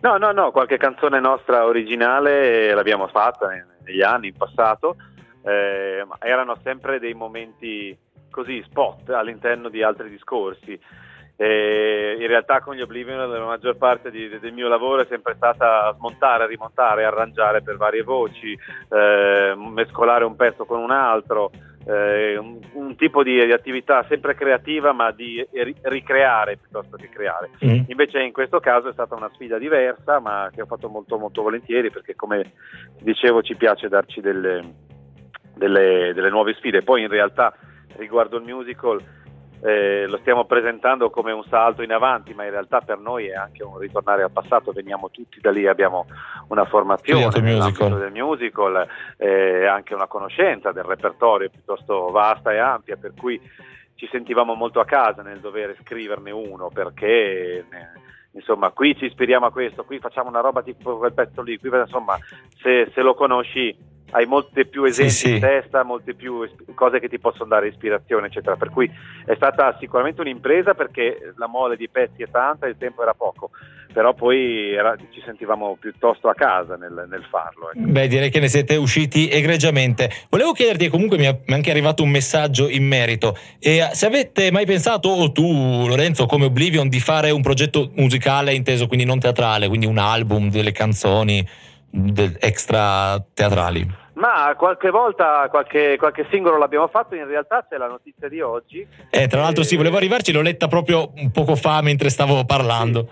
No, 0.00 0.16
no, 0.16 0.32
no, 0.32 0.50
qualche 0.50 0.78
canzone 0.78 1.20
nostra 1.20 1.64
originale 1.64 2.74
l'abbiamo 2.74 3.06
fatta 3.06 3.46
ne- 3.46 3.66
negli 3.84 4.02
anni, 4.02 4.26
in 4.28 4.34
passato, 4.36 4.96
eh, 5.44 6.04
ma 6.08 6.16
erano 6.18 6.58
sempre 6.64 6.98
dei 6.98 7.14
momenti 7.14 7.96
così 8.32 8.60
spot 8.68 9.10
all'interno 9.10 9.68
di 9.68 9.80
altri 9.80 10.10
discorsi. 10.10 10.76
Eh, 11.36 12.16
in 12.20 12.26
realtà 12.28 12.60
con 12.60 12.76
gli 12.76 12.80
Oblivion 12.80 13.28
la 13.28 13.44
maggior 13.44 13.76
parte 13.76 14.10
di- 14.10 14.38
del 14.38 14.52
mio 14.52 14.68
lavoro 14.68 15.02
è 15.02 15.06
sempre 15.06 15.34
stata 15.34 15.92
smontare, 15.98 16.46
rimontare, 16.46 17.04
arrangiare 17.04 17.60
per 17.60 17.76
varie 17.76 18.02
voci, 18.02 18.52
eh, 18.52 19.54
mescolare 19.56 20.24
un 20.24 20.36
pezzo 20.36 20.64
con 20.64 20.78
un 20.78 20.92
altro, 20.92 21.50
eh, 21.86 22.36
un, 22.38 22.60
un 22.74 22.94
tipo 22.96 23.24
di, 23.24 23.44
di 23.44 23.52
attività 23.52 24.04
sempre 24.08 24.36
creativa 24.36 24.92
ma 24.92 25.10
di 25.10 25.44
ri- 25.52 25.74
ricreare 25.82 26.56
piuttosto 26.56 26.96
che 26.96 27.08
creare. 27.08 27.50
Mm. 27.64 27.82
Invece 27.88 28.20
in 28.22 28.32
questo 28.32 28.60
caso 28.60 28.88
è 28.88 28.92
stata 28.92 29.16
una 29.16 29.30
sfida 29.34 29.58
diversa, 29.58 30.20
ma 30.20 30.48
che 30.54 30.62
ho 30.62 30.66
fatto 30.66 30.88
molto 30.88 31.18
molto 31.18 31.42
volentieri 31.42 31.90
perché 31.90 32.14
come 32.14 32.52
dicevo 33.00 33.42
ci 33.42 33.56
piace 33.56 33.88
darci 33.88 34.20
delle, 34.20 34.62
delle- 35.56 36.12
delle 36.14 36.30
nuove 36.30 36.54
sfide. 36.54 36.82
Poi 36.82 37.02
in 37.02 37.08
realtà 37.08 37.52
riguardo 37.96 38.36
il 38.36 38.44
musical 38.44 39.00
eh, 39.62 40.06
lo 40.06 40.18
stiamo 40.18 40.44
presentando 40.44 41.10
come 41.10 41.32
un 41.32 41.44
salto 41.44 41.82
in 41.82 41.92
avanti, 41.92 42.34
ma 42.34 42.44
in 42.44 42.50
realtà 42.50 42.80
per 42.80 42.98
noi 42.98 43.28
è 43.28 43.34
anche 43.34 43.62
un 43.62 43.78
ritornare 43.78 44.22
al 44.22 44.30
passato, 44.30 44.72
veniamo 44.72 45.10
tutti 45.10 45.40
da 45.40 45.50
lì, 45.50 45.66
abbiamo 45.66 46.06
una 46.48 46.64
formazione 46.64 47.40
musical. 47.40 47.98
del 47.98 48.12
musical, 48.12 48.86
eh, 49.16 49.66
anche 49.66 49.94
una 49.94 50.06
conoscenza 50.06 50.72
del 50.72 50.84
repertorio 50.84 51.50
piuttosto 51.50 52.10
vasta 52.10 52.52
e 52.52 52.58
ampia, 52.58 52.96
per 52.96 53.14
cui 53.16 53.40
ci 53.94 54.08
sentivamo 54.10 54.54
molto 54.54 54.80
a 54.80 54.84
casa 54.84 55.22
nel 55.22 55.40
dover 55.40 55.76
scriverne 55.82 56.30
uno, 56.30 56.70
perché... 56.72 57.06
Eh, 57.06 57.64
insomma, 58.36 58.70
qui 58.70 58.96
ci 58.96 59.04
ispiriamo 59.04 59.46
a 59.46 59.52
questo, 59.52 59.84
qui 59.84 60.00
facciamo 60.00 60.28
una 60.28 60.40
roba 60.40 60.60
tipo 60.60 60.98
quel 60.98 61.12
pezzo 61.12 61.40
lì, 61.40 61.56
qui, 61.56 61.70
insomma, 61.72 62.18
se, 62.60 62.90
se 62.92 63.00
lo 63.00 63.14
conosci 63.14 63.76
hai 64.14 64.26
molte 64.26 64.64
più 64.64 64.84
esempi 64.84 65.10
sì, 65.10 65.26
sì. 65.26 65.34
in 65.34 65.40
testa, 65.40 65.82
molte 65.82 66.14
più 66.14 66.48
cose 66.74 67.00
che 67.00 67.08
ti 67.08 67.18
possono 67.18 67.48
dare 67.48 67.68
ispirazione, 67.68 68.28
eccetera. 68.28 68.54
Per 68.54 68.70
cui 68.70 68.88
è 69.26 69.34
stata 69.34 69.76
sicuramente 69.80 70.20
un'impresa 70.20 70.74
perché 70.74 71.34
la 71.36 71.48
mole 71.48 71.76
di 71.76 71.88
pezzi 71.88 72.22
è 72.22 72.30
tanta 72.30 72.66
e 72.66 72.70
il 72.70 72.76
tempo 72.78 73.02
era 73.02 73.12
poco, 73.12 73.50
però 73.92 74.14
poi 74.14 74.72
era, 74.72 74.94
ci 75.10 75.20
sentivamo 75.24 75.76
piuttosto 75.80 76.28
a 76.28 76.34
casa 76.34 76.76
nel, 76.76 77.06
nel 77.10 77.24
farlo. 77.28 77.72
Ecco. 77.72 77.90
Beh, 77.90 78.06
direi 78.06 78.30
che 78.30 78.38
ne 78.38 78.46
siete 78.46 78.76
usciti 78.76 79.28
egregiamente. 79.28 80.08
Volevo 80.30 80.52
chiederti, 80.52 80.88
comunque 80.88 81.18
mi 81.18 81.24
è 81.24 81.40
anche 81.48 81.72
arrivato 81.72 82.04
un 82.04 82.10
messaggio 82.10 82.68
in 82.68 82.86
merito, 82.86 83.36
e 83.58 83.88
se 83.94 84.06
avete 84.06 84.52
mai 84.52 84.64
pensato, 84.64 85.08
o 85.08 85.32
tu 85.32 85.88
Lorenzo, 85.88 86.26
come 86.26 86.44
Oblivion, 86.44 86.88
di 86.88 87.00
fare 87.00 87.32
un 87.32 87.42
progetto 87.42 87.90
musicale 87.96 88.54
inteso, 88.54 88.86
quindi 88.86 89.04
non 89.04 89.18
teatrale, 89.18 89.66
quindi 89.66 89.86
un 89.86 89.98
album, 89.98 90.50
delle 90.50 90.70
canzoni 90.70 91.44
extra 92.40 93.24
teatrali? 93.34 94.02
Ma 94.14 94.54
qualche 94.56 94.90
volta 94.90 95.48
qualche, 95.48 95.96
qualche, 95.98 96.26
singolo 96.30 96.56
l'abbiamo 96.56 96.86
fatto, 96.88 97.14
in 97.14 97.26
realtà 97.26 97.66
c'è 97.68 97.76
la 97.76 97.88
notizia 97.88 98.28
di 98.28 98.40
oggi. 98.40 98.86
Eh, 99.10 99.26
tra 99.26 99.40
l'altro, 99.40 99.62
e... 99.62 99.66
sì, 99.66 99.76
volevo 99.76 99.96
arrivarci, 99.96 100.32
l'ho 100.32 100.40
letta 100.40 100.68
proprio 100.68 101.12
un 101.16 101.30
poco 101.30 101.56
fa 101.56 101.82
mentre 101.82 102.10
stavo 102.10 102.44
parlando. 102.44 103.08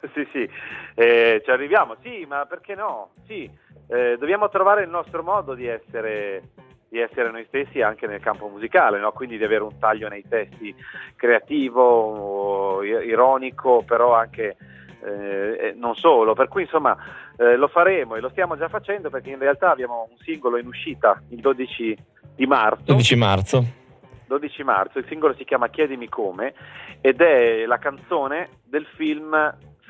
Sì, 0.00 0.08
sì, 0.14 0.28
sì. 0.32 0.50
Eh, 0.94 1.42
ci 1.44 1.50
arriviamo, 1.50 1.96
sì, 2.02 2.24
ma 2.26 2.46
perché 2.46 2.74
no? 2.74 3.10
Sì, 3.26 3.50
eh, 3.88 4.16
dobbiamo 4.18 4.48
trovare 4.48 4.82
il 4.82 4.88
nostro 4.88 5.22
modo 5.22 5.54
di 5.54 5.66
essere, 5.66 6.42
di 6.88 6.98
essere 6.98 7.30
noi 7.30 7.44
stessi 7.48 7.82
anche 7.82 8.06
nel 8.06 8.20
campo 8.20 8.48
musicale, 8.48 8.98
no? 8.98 9.12
quindi 9.12 9.36
di 9.36 9.44
avere 9.44 9.62
un 9.62 9.78
taglio 9.78 10.08
nei 10.08 10.24
testi 10.28 10.74
creativo, 11.16 12.82
ironico, 12.82 13.82
però 13.86 14.14
anche 14.14 14.56
eh, 15.02 15.74
non 15.76 15.94
solo. 15.94 16.34
Per 16.34 16.48
cui 16.48 16.62
insomma 16.62 16.96
eh, 17.36 17.56
lo 17.56 17.68
faremo 17.68 18.16
e 18.16 18.20
lo 18.20 18.30
stiamo 18.30 18.56
già 18.56 18.68
facendo 18.68 19.10
perché 19.10 19.30
in 19.30 19.38
realtà 19.38 19.70
abbiamo 19.70 20.08
un 20.10 20.16
singolo 20.18 20.58
in 20.58 20.66
uscita 20.66 21.20
il 21.28 21.40
12 21.40 21.98
di 22.34 22.46
marzo. 22.46 22.82
12 22.84 23.16
marzo. 23.16 23.78
12 24.26 24.62
marzo, 24.62 24.98
il 24.98 25.06
singolo 25.08 25.34
si 25.34 25.44
chiama 25.44 25.68
Chiedimi 25.70 26.08
come 26.08 26.54
ed 27.00 27.20
è 27.20 27.66
la 27.66 27.78
canzone 27.78 28.60
del 28.64 28.86
film 28.94 29.34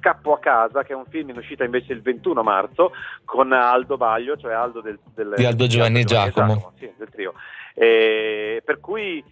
Scappo 0.01 0.33
a 0.33 0.39
casa, 0.39 0.83
che 0.83 0.95
è 0.95 0.97
un 0.97 1.05
film 1.11 1.29
in 1.29 1.37
uscita 1.37 1.63
invece 1.63 1.93
il 1.93 2.01
21 2.01 2.43
marzo 2.43 2.93
con 3.27 3.53
Aldo 3.53 3.99
Baglio, 3.99 4.39
cioè 4.39 4.55
Aldo 4.55 4.81
del, 4.81 4.99
del 5.15 5.35
di 5.37 5.45
Aldo 5.45 5.67
Giovanni 5.67 5.99
Aldo 5.99 6.09
Giacomo. 6.09 6.55
Giacomo 6.55 6.73
sì, 6.79 6.91
del 6.97 7.09
trio. 7.11 7.35
E 7.75 8.63
per 8.65 8.81
cui 8.81 9.23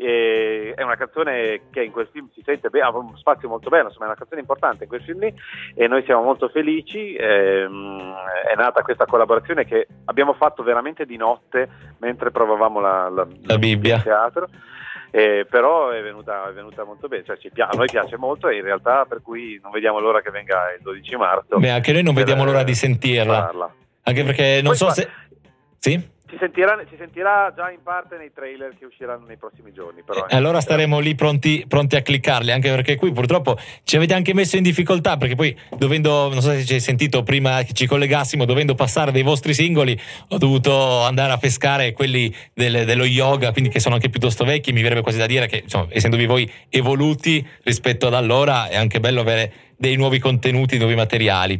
e 0.00 0.74
è 0.76 0.82
una 0.82 0.94
canzone 0.94 1.62
che 1.70 1.82
in 1.82 1.90
quel 1.90 2.08
film 2.12 2.28
si 2.32 2.40
sente 2.44 2.68
bene, 2.68 2.86
ha 2.86 2.96
un 2.96 3.16
spazio 3.16 3.48
molto 3.48 3.68
bello, 3.68 3.88
insomma 3.88 4.04
è 4.04 4.08
una 4.08 4.16
canzone 4.16 4.40
importante 4.40 4.84
in 4.84 4.88
quel 4.88 5.02
film 5.02 5.18
lì 5.18 5.34
e 5.74 5.88
noi 5.88 6.04
siamo 6.04 6.22
molto 6.22 6.48
felici, 6.48 7.16
ehm, 7.16 8.14
è 8.48 8.54
nata 8.54 8.82
questa 8.82 9.06
collaborazione 9.06 9.64
che 9.64 9.88
abbiamo 10.04 10.34
fatto 10.34 10.62
veramente 10.62 11.04
di 11.04 11.16
notte 11.16 11.68
mentre 11.98 12.30
provavamo 12.30 12.78
la, 12.78 13.08
la, 13.08 13.26
la 13.42 13.58
Bibbia. 13.58 13.96
Il 13.96 14.02
teatro. 14.02 14.48
Eh, 15.10 15.46
però 15.48 15.88
è 15.88 16.02
venuta, 16.02 16.48
è 16.48 16.52
venuta, 16.52 16.84
molto 16.84 17.08
bene, 17.08 17.24
cioè, 17.24 17.38
a 17.56 17.74
noi 17.74 17.86
piace 17.86 18.16
molto 18.18 18.48
e 18.48 18.56
in 18.58 18.62
realtà 18.62 19.04
per 19.06 19.22
cui 19.22 19.58
non 19.62 19.72
vediamo 19.72 19.98
l'ora 19.98 20.20
che 20.20 20.30
venga 20.30 20.72
il 20.76 20.82
12 20.82 21.16
marzo. 21.16 21.58
Beh, 21.58 21.70
anche 21.70 21.92
noi 21.92 22.02
non 22.04 22.14
vediamo 22.14 22.44
l'ora 22.44 22.62
di 22.62 22.74
sentirla. 22.74 23.46
Farla. 23.46 23.74
Anche 24.02 24.22
perché 24.22 24.60
non 24.62 24.72
Poi 24.72 24.76
so 24.76 24.90
se... 24.90 25.08
Sì? 25.78 26.16
Si 26.30 26.36
sentirà, 26.38 26.78
si 26.90 26.96
sentirà, 26.98 27.50
già 27.56 27.70
in 27.70 27.82
parte 27.82 28.18
nei 28.18 28.30
trailer 28.34 28.76
che 28.78 28.84
usciranno 28.84 29.24
nei 29.24 29.38
prossimi 29.38 29.72
giorni. 29.72 30.02
Però, 30.02 30.26
eh, 30.26 30.36
allora 30.36 30.60
staremo 30.60 30.98
lì 30.98 31.14
pronti, 31.14 31.64
pronti, 31.66 31.96
a 31.96 32.02
cliccarli, 32.02 32.52
anche 32.52 32.68
perché 32.68 32.96
qui 32.96 33.12
purtroppo 33.12 33.56
ci 33.82 33.96
avete 33.96 34.12
anche 34.12 34.34
messo 34.34 34.58
in 34.58 34.62
difficoltà, 34.62 35.16
perché 35.16 35.34
poi 35.34 35.58
dovendo, 35.78 36.28
non 36.28 36.42
so 36.42 36.50
se 36.50 36.66
ci 36.66 36.74
hai 36.74 36.80
sentito 36.80 37.22
prima 37.22 37.62
che 37.62 37.72
ci 37.72 37.86
collegassimo, 37.86 38.44
dovendo 38.44 38.74
passare 38.74 39.10
dei 39.10 39.22
vostri 39.22 39.54
singoli, 39.54 39.98
ho 40.28 40.36
dovuto 40.36 41.00
andare 41.00 41.32
a 41.32 41.38
pescare 41.38 41.92
quelli 41.92 42.34
del, 42.52 42.84
dello 42.84 43.04
yoga, 43.04 43.50
quindi 43.52 43.70
che 43.70 43.80
sono 43.80 43.94
anche 43.94 44.10
piuttosto 44.10 44.44
vecchi, 44.44 44.72
mi 44.72 44.82
verrebbe 44.82 45.00
quasi 45.00 45.16
da 45.16 45.26
dire 45.26 45.46
che, 45.46 45.60
insomma, 45.64 45.86
essendovi 45.88 46.26
voi 46.26 46.52
evoluti 46.68 47.46
rispetto 47.62 48.06
ad 48.06 48.12
allora, 48.12 48.68
è 48.68 48.76
anche 48.76 49.00
bello 49.00 49.22
avere 49.22 49.52
dei 49.78 49.96
nuovi 49.96 50.18
contenuti, 50.18 50.76
nuovi 50.76 50.94
materiali. 50.94 51.58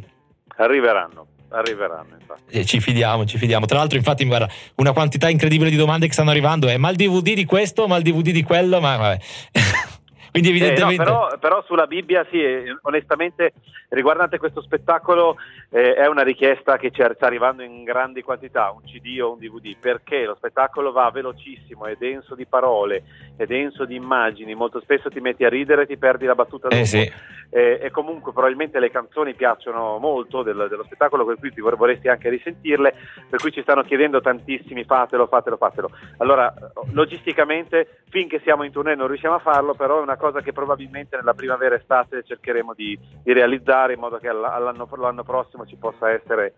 Arriveranno 0.56 1.28
arriveranno 1.50 2.16
infatti. 2.18 2.56
Eh, 2.56 2.64
ci 2.64 2.80
fidiamo, 2.80 3.24
ci 3.24 3.38
fidiamo. 3.38 3.66
Tra 3.66 3.78
l'altro, 3.78 3.96
infatti, 3.96 4.24
guarda, 4.24 4.48
una 4.76 4.92
quantità 4.92 5.28
incredibile 5.28 5.70
di 5.70 5.76
domande 5.76 6.06
che 6.06 6.12
stanno 6.12 6.30
arrivando 6.30 6.68
è 6.68 6.76
ma 6.76 6.90
il 6.90 6.96
DVD 6.96 7.34
di 7.34 7.44
questo, 7.44 7.86
ma 7.86 7.96
il 7.96 8.02
DVD 8.02 8.30
di 8.30 8.42
quello, 8.42 8.80
ma 8.80 8.96
vabbè. 8.96 9.18
Quindi 10.30 10.50
evidentemente... 10.50 11.02
Eh, 11.02 11.06
no, 11.06 11.26
però, 11.26 11.38
però, 11.38 11.62
sulla 11.64 11.86
Bibbia 11.86 12.26
sì, 12.30 12.40
onestamente 12.82 13.52
riguardante 13.90 14.38
questo 14.38 14.60
spettacolo 14.60 15.36
eh, 15.70 15.94
è 15.94 16.06
una 16.06 16.22
richiesta 16.22 16.76
che 16.76 16.90
ci 16.90 17.02
sta 17.14 17.26
arrivando 17.26 17.62
in 17.62 17.84
grandi 17.84 18.22
quantità, 18.22 18.70
un 18.70 18.82
CD 18.82 19.20
o 19.20 19.32
un 19.32 19.38
DVD, 19.38 19.76
perché 19.78 20.24
lo 20.24 20.34
spettacolo 20.34 20.92
va 20.92 21.10
velocissimo, 21.10 21.86
è 21.86 21.96
denso 21.98 22.34
di 22.34 22.46
parole, 22.46 23.02
è 23.36 23.46
denso 23.46 23.84
di 23.84 23.94
immagini, 23.94 24.54
molto 24.54 24.80
spesso 24.80 25.08
ti 25.08 25.20
metti 25.20 25.44
a 25.44 25.48
ridere 25.48 25.82
e 25.82 25.86
ti 25.86 25.96
perdi 25.96 26.26
la 26.26 26.34
battuta 26.34 26.68
eh, 26.68 26.84
sì. 26.84 27.10
eh, 27.50 27.78
e 27.82 27.90
comunque 27.90 28.32
probabilmente 28.32 28.78
le 28.78 28.90
canzoni 28.90 29.34
piacciono 29.34 29.98
molto 29.98 30.42
del, 30.42 30.66
dello 30.68 30.84
spettacolo, 30.84 31.24
per 31.24 31.36
cui 31.38 31.52
ti 31.52 31.60
vorresti 31.60 32.08
anche 32.08 32.28
risentirle, 32.28 32.94
per 33.30 33.40
cui 33.40 33.52
ci 33.52 33.62
stanno 33.62 33.82
chiedendo 33.82 34.20
tantissimi 34.20 34.84
fatelo, 34.84 35.26
fatelo, 35.26 35.56
fatelo. 35.56 35.90
Allora, 36.18 36.52
logisticamente, 36.92 38.02
finché 38.10 38.40
siamo 38.42 38.64
in 38.64 38.72
tournée 38.72 38.94
non 38.94 39.08
riusciamo 39.08 39.36
a 39.36 39.40
farlo, 39.40 39.74
però 39.74 39.98
è 39.98 40.02
una 40.02 40.16
cosa 40.18 40.42
che 40.42 40.52
probabilmente 40.52 41.16
nella 41.16 41.32
primavera 41.32 41.76
estate 41.76 42.22
cercheremo 42.26 42.74
di, 42.74 42.98
di 43.22 43.32
realizzare 43.32 43.94
in 43.94 44.00
modo 44.00 44.18
che 44.18 44.28
all'anno, 44.28 44.86
l'anno 44.96 45.24
prossimo 45.24 45.64
ci 45.64 45.76
possa 45.76 46.10
essere 46.10 46.54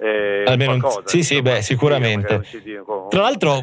eh, 0.00 0.42
Almeno 0.46 0.78
qualcosa, 0.78 1.02
sì, 1.06 1.22
sì, 1.22 1.40
beh, 1.40 1.62
sicuramente. 1.62 2.42
Tra 3.08 3.20
l'altro, 3.20 3.62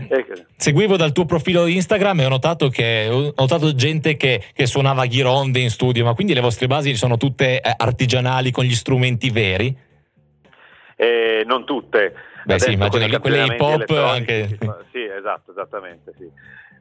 seguivo 0.55 0.95
dal 0.95 1.11
tuo 1.11 1.25
profilo 1.25 1.65
Instagram 1.65 2.21
e 2.21 2.25
ho 2.25 2.29
notato 2.29 2.69
che 2.69 3.07
ho 3.11 3.33
notato 3.35 3.75
gente 3.75 4.15
che, 4.15 4.41
che 4.53 4.65
suonava 4.65 5.05
ghironde 5.05 5.59
in 5.59 5.69
studio, 5.69 6.05
ma 6.05 6.13
quindi 6.13 6.33
le 6.33 6.39
vostre 6.39 6.67
basi 6.67 6.95
sono 6.95 7.17
tutte 7.17 7.59
eh, 7.59 7.73
artigianali 7.75 8.51
con 8.51 8.63
gli 8.63 8.73
strumenti 8.73 9.29
veri? 9.29 9.75
Eh, 10.95 11.43
non 11.45 11.65
tutte. 11.65 12.13
Beh, 12.43 12.53
Adesso 12.53 12.69
sì, 12.69 12.73
immagino 12.73 13.19
quelle 13.19 13.45
hip 13.45 13.59
hop 13.59 13.89
anche. 13.89 14.47
Sì, 14.91 15.03
esatto, 15.03 15.51
esattamente. 15.51 16.13
Sì. 16.17 16.29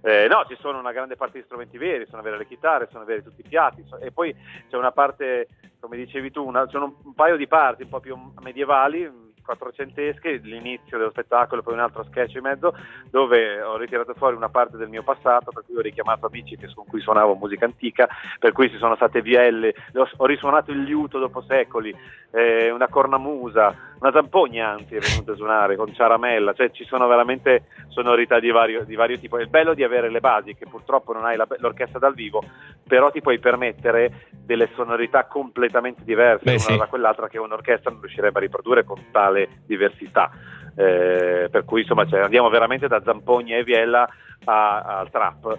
Eh, 0.03 0.29
no, 0.29 0.45
ci 0.49 0.57
sono 0.61 0.79
una 0.79 0.93
grande 0.93 1.17
parte 1.17 1.39
di 1.39 1.45
strumenti 1.45 1.77
veri, 1.77 2.07
sono 2.09 2.23
vere 2.23 2.39
le 2.39 2.47
chitarre, 2.47 2.89
sono 2.91 3.05
veri 3.05 3.23
tutti 3.23 3.43
i 3.43 3.49
fiati 3.49 3.85
e 4.01 4.11
poi 4.11 4.35
c'è 4.69 4.77
una 4.77 4.93
parte, 4.93 5.49
come 5.79 5.97
dicevi 5.97 6.31
tu, 6.31 6.47
una, 6.47 6.67
sono 6.69 6.97
un 7.05 7.15
paio 7.15 7.37
di 7.37 7.47
parti 7.47 7.83
un 7.83 7.91
po' 7.91 8.01
più 8.01 8.17
medievali, 8.41 9.29
quattrocentesche, 9.51 10.41
l'inizio 10.43 10.97
dello 10.97 11.11
spettacolo, 11.11 11.63
poi 11.63 11.75
un 11.75 11.81
altro 11.81 12.05
sketch 12.05 12.35
in 12.37 12.43
mezzo, 12.43 12.75
dove 13.11 13.61
ho 13.61 13.77
ritirato 13.77 14.15
fuori 14.15 14.37
una 14.37 14.49
parte 14.49 14.77
del 14.77 14.89
mio 14.89 15.03
passato, 15.03 15.51
per 15.51 15.65
cui 15.67 15.77
ho 15.77 15.81
richiamato 15.81 16.27
amici 16.27 16.57
con 16.75 16.87
cui 16.87 17.01
suonavo 17.01 17.35
musica 17.35 17.65
antica, 17.65 18.09
per 18.39 18.53
cui 18.53 18.71
ci 18.71 18.79
sono 18.79 18.95
state 18.95 19.21
vielle, 19.23 19.75
ho 20.17 20.27
risuonato 20.27 20.71
il 20.71 20.83
liuto 20.83 21.19
dopo 21.19 21.43
secoli, 21.43 21.95
eh, 22.31 22.71
una 22.71 22.89
cornamusa, 22.89 23.75
una 24.01 24.13
zampogna 24.13 24.69
anzi 24.69 24.97
è 24.97 24.99
venuta 24.99 25.33
a 25.33 25.37
suonare 25.37 25.77
con 25.77 25.93
ciaramella, 25.93 26.55
cioè 26.55 26.71
ci 26.71 26.85
sono 26.85 27.07
veramente 27.07 27.65
sonorità 27.89 28.41
di 28.41 28.51
vario, 28.51 28.85
di 28.85 28.95
vario 28.95 29.19
tipo. 29.19 29.39
È 29.39 29.45
bello 29.45 29.75
di 29.75 29.85
avere 29.85 30.11
le 30.11 30.21
basi, 30.21 30.55
che 30.55 30.67
purtroppo 30.67 31.13
non 31.13 31.25
hai 31.27 31.37
la, 31.37 31.47
l'orchestra 31.59 31.99
dal 31.99 32.15
vivo, 32.15 32.43
però 32.87 33.11
ti 33.11 33.21
puoi 33.21 33.39
permettere 33.39 34.29
delle 34.31 34.71
sonorità 34.75 35.27
completamente 35.27 36.03
diverse 36.03 36.45
Beh, 36.45 36.53
l'una 36.53 36.63
sì. 36.65 36.77
da 36.79 36.87
quell'altra 36.87 37.29
che 37.29 37.39
un'orchestra 37.39 37.91
non 37.91 38.01
riuscirebbe 38.01 38.39
a 38.39 38.43
riprodurre 38.43 38.85
con 38.85 39.05
tale 39.11 39.61
diversità. 39.67 40.31
Eh, 40.75 41.49
per 41.51 41.65
cui 41.65 41.83
insomma 41.83 42.07
cioè, 42.07 42.21
andiamo 42.21 42.49
veramente 42.49 42.87
da 42.89 43.03
zampogna 43.03 43.57
e 43.57 43.65
viella 43.65 44.09
al 44.45 45.11
trap. 45.11 45.59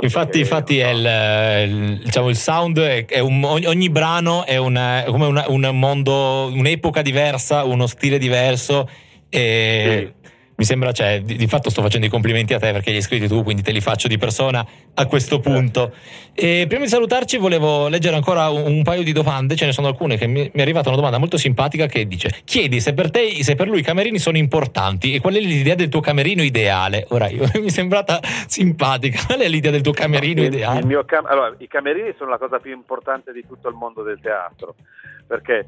Infatti, 0.00 0.32
che, 0.32 0.38
infatti 0.38 0.78
so. 0.78 0.84
è 0.84 0.88
il, 0.90 1.68
il, 1.70 1.98
diciamo, 2.04 2.28
il 2.28 2.36
sound 2.36 2.78
è, 2.78 3.06
è 3.06 3.20
un, 3.20 3.42
ogni, 3.42 3.66
ogni, 3.66 3.88
brano 3.88 4.44
è 4.44 4.58
una, 4.58 5.02
come 5.06 5.24
una, 5.26 5.44
un 5.48 5.68
mondo, 5.72 6.50
un'epoca 6.52 7.00
diversa, 7.00 7.64
uno 7.64 7.86
stile 7.86 8.18
diverso. 8.18 8.88
E 9.28 10.12
sì 10.14 10.20
mi 10.62 10.68
sembra, 10.68 10.92
cioè, 10.92 11.20
di, 11.22 11.34
di, 11.34 11.46
fatto 11.48 11.70
sto 11.70 11.82
facendo 11.82 12.06
i 12.06 12.08
complimenti 12.08 12.54
a 12.54 12.58
te 12.58 12.70
perché 12.70 12.90
li 12.90 12.96
hai 12.96 13.02
scritti 13.02 13.26
tu, 13.26 13.42
quindi 13.42 13.62
te 13.62 13.72
li 13.72 13.80
faccio 13.80 14.06
di 14.06 14.16
persona 14.16 14.64
a 14.94 15.06
questo 15.06 15.40
punto. 15.40 15.92
E 16.32 16.66
prima 16.68 16.84
di 16.84 16.88
salutarci 16.88 17.36
volevo 17.36 17.88
leggere 17.88 18.14
ancora 18.14 18.48
un, 18.48 18.64
un 18.64 18.82
paio 18.84 19.02
di 19.02 19.10
domande, 19.10 19.56
ce 19.56 19.66
ne 19.66 19.72
sono 19.72 19.88
alcune 19.88 20.16
che 20.16 20.28
mi, 20.28 20.42
mi, 20.52 20.60
è 20.60 20.62
arrivata 20.62 20.88
una 20.88 20.96
domanda 20.96 21.18
molto 21.18 21.36
simpatica 21.36 21.86
che 21.86 22.06
dice 22.06 22.42
chiedi 22.44 22.80
se 22.80 22.94
per 22.94 23.10
te, 23.10 23.42
se 23.42 23.56
per 23.56 23.66
lui 23.66 23.80
i 23.80 23.82
camerini 23.82 24.18
sono 24.18 24.36
importanti 24.36 25.14
e 25.14 25.20
qual 25.20 25.34
è 25.34 25.40
l'idea 25.40 25.74
del 25.74 25.88
tuo 25.88 26.00
camerino 26.00 26.42
ideale. 26.42 27.06
Ora 27.08 27.28
io 27.28 27.44
mi 27.58 27.66
è 27.66 27.70
sembrata 27.70 28.20
simpatica, 28.22 29.24
qual 29.26 29.40
è 29.40 29.48
l'idea 29.48 29.72
del 29.72 29.82
tuo 29.82 29.92
camerino 29.92 30.42
il, 30.42 30.46
ideale? 30.46 30.78
Il 30.80 31.02
cam- 31.06 31.26
allora, 31.26 31.52
i 31.58 31.66
camerini 31.66 32.14
sono 32.16 32.30
la 32.30 32.38
cosa 32.38 32.60
più 32.60 32.72
importante 32.72 33.32
di 33.32 33.44
tutto 33.46 33.68
il 33.68 33.74
mondo 33.74 34.02
del 34.02 34.20
teatro, 34.20 34.76
perché 35.32 35.66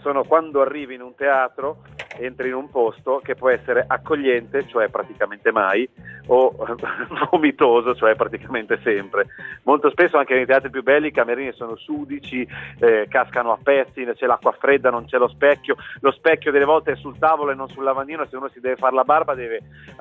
sono 0.00 0.24
quando 0.24 0.60
arrivi 0.60 0.94
in 0.94 1.02
un 1.02 1.14
teatro, 1.14 1.82
entri 2.18 2.48
in 2.48 2.54
un 2.54 2.70
posto 2.70 3.20
che 3.22 3.34
può 3.34 3.50
essere 3.50 3.84
accogliente, 3.86 4.66
cioè 4.66 4.88
praticamente 4.88 5.52
mai, 5.52 5.88
o 6.26 6.54
vomitoso, 7.30 7.94
cioè 7.94 8.16
praticamente 8.16 8.80
sempre. 8.82 9.26
Molto 9.62 9.90
spesso 9.90 10.16
anche 10.16 10.34
nei 10.34 10.46
teatri 10.46 10.70
più 10.70 10.82
belli 10.82 11.08
i 11.08 11.12
camerini 11.12 11.52
sono 11.52 11.76
sudici, 11.76 12.46
eh, 12.80 13.06
cascano 13.08 13.52
a 13.52 13.58
pezzi, 13.62 14.04
c'è 14.04 14.26
l'acqua 14.26 14.52
fredda, 14.52 14.90
non 14.90 15.04
c'è 15.04 15.18
lo 15.18 15.28
specchio, 15.28 15.76
lo 16.00 16.10
specchio 16.12 16.50
delle 16.50 16.64
volte 16.64 16.92
è 16.92 16.96
sul 16.96 17.18
tavolo 17.18 17.50
e 17.50 17.54
non 17.54 17.68
sul 17.68 17.84
lavandino, 17.84 18.26
se 18.26 18.36
uno 18.36 18.48
si 18.48 18.60
deve 18.60 18.76
fare 18.76 18.94
la 18.94 19.04
barba 19.04 19.34
deve, 19.34 19.60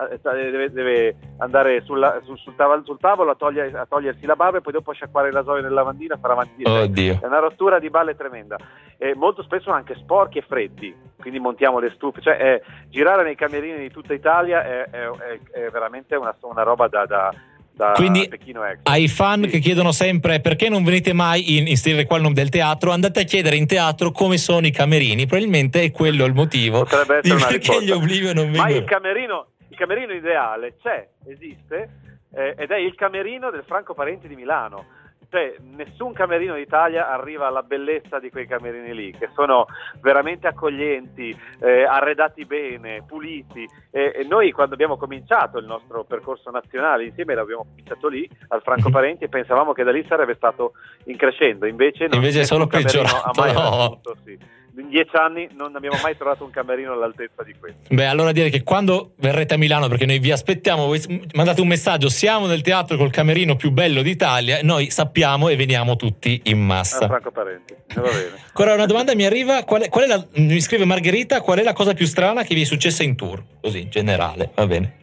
eh, 0.09 0.19
deve, 0.21 0.71
deve 0.71 1.15
andare 1.37 1.81
sulla, 1.81 2.19
sul, 2.23 2.37
sul, 2.37 2.55
tavolo, 2.55 2.83
sul 2.83 2.99
tavolo 2.99 3.31
a, 3.31 3.35
togliere, 3.35 3.77
a, 3.77 3.85
togliersi 3.85 4.25
la 4.25 4.35
barba 4.35 4.59
e 4.59 4.61
poi 4.61 4.73
dopo 4.73 4.93
sciacquare 4.93 5.27
il 5.27 5.33
rasoio 5.33 5.61
nel 5.61 5.73
lavandino 5.73 6.15
e 6.15 6.17
fare 6.17 6.33
avanti. 6.33 6.63
Oddio. 6.63 7.19
È 7.21 7.25
una 7.25 7.39
rottura 7.39 7.79
di 7.79 7.89
balle 7.89 8.15
tremenda. 8.15 8.57
E 9.03 9.15
molto 9.15 9.43
spesso 9.43 9.69
anche 9.69 9.95
sporchi 9.95 10.37
e 10.37 10.45
freddi, 10.47 10.95
quindi 11.19 11.37
montiamo 11.37 11.77
le 11.79 11.91
stufe. 11.93 12.21
Cioè, 12.21 12.41
eh, 12.41 12.61
girare 12.87 13.23
nei 13.23 13.35
camerini 13.35 13.77
di 13.79 13.91
tutta 13.91 14.13
Italia 14.13 14.63
è, 14.63 14.89
è, 14.89 15.09
è 15.51 15.69
veramente 15.71 16.15
una, 16.15 16.33
una, 16.39 16.63
roba 16.63 16.87
da, 16.87 17.05
da, 17.05 17.33
da 17.73 17.91
Quindi 17.95 18.29
Pechino 18.29 18.63
Expo. 18.63 18.89
ai 18.89 19.09
fan 19.09 19.43
sì. 19.43 19.49
che 19.49 19.59
chiedono 19.59 19.91
sempre 19.91 20.39
perché 20.39 20.69
non 20.69 20.85
venite 20.85 21.11
mai 21.11 21.57
in, 21.57 21.67
in 21.67 21.75
stile 21.75 22.05
qua 22.05 22.15
il 22.15 22.21
nome 22.21 22.35
del 22.35 22.47
teatro, 22.47 22.91
andate 22.91 23.19
a 23.19 23.23
chiedere 23.23 23.57
in 23.57 23.67
teatro 23.67 24.11
come 24.11 24.37
sono 24.37 24.65
i 24.65 24.71
camerini, 24.71 25.25
probabilmente 25.25 25.81
è 25.81 25.91
quello 25.91 26.23
il 26.23 26.33
motivo 26.33 26.83
Potrebbe 26.83 27.17
essere 27.17 27.35
una 27.35 27.45
perché 27.47 27.57
risposta. 27.57 27.83
gli 27.83 27.91
Oblivion 27.91 28.35
non 28.35 28.45
vengono. 28.45 28.63
Ma 28.63 28.69
il 28.69 28.85
camerino, 28.85 29.47
il 29.67 29.75
camerino 29.75 30.13
ideale 30.13 30.77
c'è, 30.81 31.09
esiste, 31.27 31.89
eh, 32.33 32.55
ed 32.57 32.71
è 32.71 32.77
il 32.77 32.95
camerino 32.95 33.51
del 33.51 33.65
Franco 33.67 33.93
Parenti 33.93 34.29
di 34.29 34.35
Milano 34.35 35.01
cioè, 35.33 35.55
nessun 35.75 36.13
camerino 36.13 36.53
d'Italia 36.53 37.09
arriva 37.09 37.47
alla 37.47 37.63
bellezza 37.63 38.19
di 38.19 38.29
quei 38.29 38.45
camerini 38.45 38.93
lì, 38.93 39.11
che 39.17 39.29
sono 39.33 39.65
veramente 39.99 40.45
accoglienti, 40.45 41.35
eh, 41.59 41.85
arredati 41.85 42.45
bene, 42.45 43.01
puliti. 43.07 43.67
E, 43.89 44.13
e, 44.15 44.23
noi 44.25 44.51
quando 44.51 44.75
abbiamo 44.75 44.95
cominciato 44.95 45.57
il 45.57 45.65
nostro 45.65 46.03
percorso 46.03 46.51
nazionale 46.51 47.05
insieme, 47.05 47.33
l'abbiamo 47.33 47.65
cominciato 47.67 48.07
lì 48.09 48.29
al 48.49 48.61
Franco. 48.61 48.81
Parenti 48.93 49.23
e 49.23 49.27
pensavamo 49.27 49.73
che 49.73 49.81
da 49.81 49.91
lì 49.91 50.05
sarebbe 50.07 50.35
stato 50.35 50.73
in 51.05 51.17
crescendo, 51.17 51.65
invece, 51.65 52.05
non 52.05 52.17
invece 52.17 52.41
è 52.41 52.43
solo 52.43 52.67
peggiorato. 52.67 53.31
No. 53.43 53.99
Sì 54.23 54.61
in 54.75 54.89
dieci 54.89 55.15
anni 55.15 55.47
non 55.55 55.75
abbiamo 55.75 55.97
mai 56.01 56.17
trovato 56.17 56.43
un 56.43 56.49
camerino 56.49 56.93
all'altezza 56.93 57.43
di 57.43 57.53
questo. 57.59 57.93
Beh, 57.93 58.05
allora 58.05 58.31
direi 58.31 58.49
che 58.49 58.63
quando 58.63 59.13
verrete 59.17 59.53
a 59.53 59.57
Milano, 59.57 59.87
perché 59.87 60.05
noi 60.05 60.19
vi 60.19 60.31
aspettiamo, 60.31 60.85
voi 60.85 61.01
mandate 61.33 61.61
un 61.61 61.67
messaggio, 61.67 62.09
siamo 62.09 62.47
nel 62.47 62.61
teatro 62.61 62.97
col 62.97 63.11
camerino 63.11 63.55
più 63.55 63.71
bello 63.71 64.01
d'Italia, 64.01 64.59
noi 64.63 64.89
sappiamo 64.89 65.49
e 65.49 65.55
veniamo 65.55 65.95
tutti 65.95 66.41
in 66.45 66.59
massa. 66.59 67.05
Ah, 67.05 67.07
Franco 67.07 67.31
Parenti, 67.31 67.75
va 67.93 68.01
bene. 68.01 68.41
Ancora 68.47 68.73
una 68.73 68.85
domanda 68.85 69.13
mi 69.15 69.25
arriva, 69.25 69.63
qual 69.63 69.83
è, 69.83 69.89
qual 69.89 70.05
è 70.05 70.07
la, 70.07 70.25
mi 70.35 70.59
scrive 70.59 70.85
Margherita, 70.85 71.41
qual 71.41 71.59
è 71.59 71.63
la 71.63 71.73
cosa 71.73 71.93
più 71.93 72.05
strana 72.05 72.43
che 72.43 72.55
vi 72.55 72.61
è 72.61 72.65
successa 72.65 73.03
in 73.03 73.15
tour? 73.15 73.43
Così, 73.61 73.81
in 73.81 73.89
generale, 73.89 74.51
va 74.55 74.65
bene. 74.65 75.01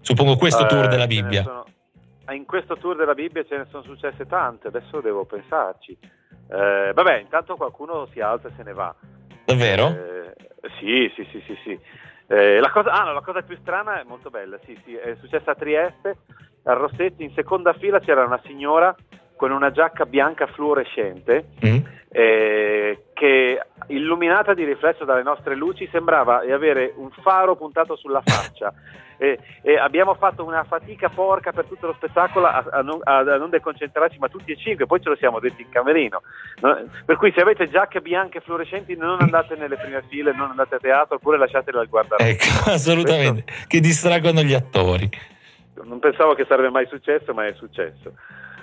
Suppongo 0.00 0.36
questo 0.36 0.66
tour 0.66 0.84
eh, 0.84 0.88
della 0.88 1.06
Bibbia. 1.06 1.42
Sono, 1.42 1.64
in 2.34 2.44
questo 2.44 2.76
tour 2.76 2.96
della 2.96 3.14
Bibbia 3.14 3.44
ce 3.44 3.56
ne 3.56 3.66
sono 3.70 3.82
successe 3.82 4.26
tante, 4.26 4.68
adesso 4.68 5.00
devo 5.00 5.24
pensarci. 5.24 5.96
Eh, 6.50 6.92
vabbè, 6.94 7.18
intanto 7.18 7.56
qualcuno 7.56 8.06
si 8.12 8.20
alza 8.20 8.48
e 8.48 8.52
se 8.56 8.62
ne 8.62 8.72
va. 8.72 8.94
Davvero? 9.44 9.88
Eh, 9.88 10.34
sì, 10.78 11.10
sì, 11.14 11.26
sì, 11.30 11.42
sì. 11.46 11.58
sì. 11.64 11.80
Eh, 12.30 12.60
la, 12.60 12.70
cosa, 12.70 12.90
ah, 12.90 13.04
no, 13.04 13.12
la 13.14 13.22
cosa 13.22 13.40
più 13.40 13.56
strana 13.60 14.00
è 14.00 14.04
molto 14.04 14.28
bella, 14.28 14.58
sì, 14.64 14.78
sì, 14.84 14.94
è 14.94 15.16
successa 15.18 15.52
a 15.52 15.54
Trieste, 15.54 16.18
a 16.64 16.74
Rossetti, 16.74 17.24
in 17.24 17.32
seconda 17.32 17.72
fila 17.72 18.00
c'era 18.00 18.24
una 18.24 18.40
signora 18.44 18.94
con 19.34 19.50
una 19.50 19.70
giacca 19.70 20.04
bianca 20.04 20.46
fluorescente 20.48 21.50
mm. 21.64 21.78
eh, 22.10 23.04
che 23.14 23.62
illuminata 23.86 24.52
di 24.52 24.64
riflesso 24.64 25.04
dalle 25.04 25.22
nostre 25.22 25.54
luci 25.54 25.88
sembrava 25.90 26.40
avere 26.40 26.92
un 26.96 27.10
faro 27.22 27.56
puntato 27.56 27.96
sulla 27.96 28.20
faccia 28.22 28.74
e, 29.18 29.38
e 29.62 29.76
abbiamo 29.76 30.14
fatto 30.14 30.44
una 30.44 30.64
fatica 30.64 31.08
porca 31.08 31.52
per 31.52 31.66
tutto 31.66 31.88
lo 31.88 31.92
spettacolo 31.94 32.46
a, 32.46 32.64
a, 32.70 32.82
non, 32.82 33.00
a, 33.02 33.22
non, 33.22 33.50
deconcentrarci 33.50 34.18
ma 34.18 34.28
tutti 34.28 34.52
e 34.52 34.56
cinque 34.56 34.86
poi 34.86 35.02
ce 35.02 35.08
lo 35.08 35.16
siamo 35.16 35.40
detti 35.40 35.62
in 35.62 35.68
camerino 35.68 36.22
no? 36.60 36.88
per 37.04 37.16
cui 37.16 37.32
se 37.34 37.40
avete 37.40 37.68
giacche 37.68 38.00
bianche 38.00 38.40
fluorescenti 38.40 38.96
non 38.96 39.18
andate 39.20 39.56
nelle 39.56 39.76
prime 39.76 40.02
file 40.08 40.32
non 40.32 40.50
andate 40.50 40.76
a 40.76 40.78
teatro 40.78 41.16
oppure 41.16 41.36
lasciatele 41.36 41.78
al 41.78 41.88
guardaroba. 41.88 42.28
Ecco 42.28 42.44
assolutamente. 42.70 43.42
Questo... 43.42 43.64
che 43.66 43.80
distraggono 43.80 44.42
gli 44.42 44.54
attori. 44.54 45.08
Non 45.82 45.98
pensavo 45.98 46.34
che 46.34 46.44
sarebbe 46.48 46.70
mai 46.70 46.86
successo 46.86 47.34
ma 47.34 47.46
è 47.46 47.52
successo. 47.54 48.14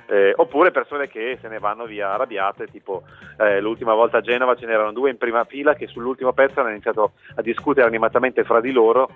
Eh, 0.07 0.33
oppure 0.35 0.69
persone 0.69 1.07
che 1.07 1.39
se 1.41 1.47
ne 1.47 1.57
vanno 1.57 1.85
via 1.85 2.13
arrabbiate, 2.13 2.67
tipo 2.67 3.03
eh, 3.39 3.59
l'ultima 3.59 3.93
volta 3.93 4.17
a 4.17 4.21
Genova 4.21 4.55
ce 4.55 4.67
n'erano 4.67 4.91
due 4.91 5.09
in 5.09 5.17
prima 5.17 5.43
fila 5.45 5.73
che 5.73 5.87
sull'ultimo 5.87 6.31
pezzo 6.31 6.59
hanno 6.59 6.69
iniziato 6.69 7.13
a 7.35 7.41
discutere 7.41 7.87
animatamente 7.87 8.43
fra 8.43 8.61
di 8.61 8.71
loro 8.71 9.09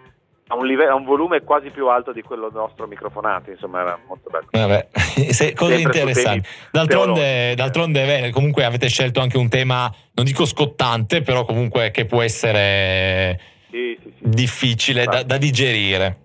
a 0.52 0.56
un, 0.56 0.66
livello, 0.66 0.92
a 0.92 0.96
un, 0.96 1.04
volume 1.04 1.42
quasi 1.42 1.70
più 1.70 1.88
alto 1.88 2.12
di 2.12 2.24
quello 2.24 2.50
nostro 2.52 2.88
microfonato, 2.88 3.52
insomma 3.52 3.82
era 3.82 4.00
molto 4.08 4.30
bello. 4.30 4.48
Vabbè, 4.50 4.88
se, 5.32 5.54
cose 5.54 5.76
interessanti. 5.76 6.48
D'altronde, 6.72 7.54
d'altronde 7.56 8.06
bene, 8.06 8.30
comunque 8.32 8.66
avete 8.66 8.88
scelto 8.88 9.20
anche 9.20 9.38
un 9.38 9.48
tema, 9.48 9.94
non 10.14 10.26
dico 10.26 10.46
scottante, 10.46 11.22
però 11.22 11.46
comunque 11.46 11.92
che 11.92 12.06
può 12.06 12.24
essere 12.24 13.40
sì, 13.70 13.96
sì, 14.02 14.12
sì. 14.18 14.30
difficile 14.30 15.06
da, 15.06 15.22
da, 15.22 15.38
digerire. 15.38 16.18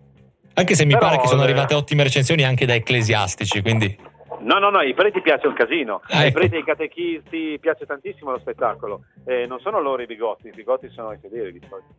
Anche 0.54 0.74
se 0.74 0.86
mi 0.86 0.94
però, 0.94 1.06
pare 1.06 1.20
che 1.20 1.26
sono 1.26 1.42
eh, 1.42 1.44
arrivate 1.44 1.74
ottime 1.74 2.04
recensioni 2.04 2.44
anche 2.44 2.64
da 2.64 2.74
ecclesiastici, 2.74 3.60
quindi... 3.60 4.12
No, 4.44 4.58
no, 4.58 4.68
no, 4.68 4.78
ai 4.78 4.92
preti 4.92 5.22
piace 5.22 5.46
un 5.46 5.54
casino. 5.54 6.02
Ah, 6.08 6.18
ai 6.18 6.26
ecco. 6.28 6.38
preti 6.38 6.54
e 6.54 6.58
ai 6.58 6.64
catechisti 6.64 7.58
piace 7.58 7.86
tantissimo 7.86 8.30
lo 8.30 8.38
spettacolo. 8.38 9.04
Eh, 9.26 9.46
non 9.46 9.58
sono 9.60 9.80
loro 9.80 10.02
i 10.02 10.06
bigotti, 10.06 10.48
i 10.48 10.52
bigotti 10.54 10.90
sono 10.90 11.12
i 11.12 11.18
fedeli 11.20 11.52
di 11.52 11.60
solito. 11.66 11.94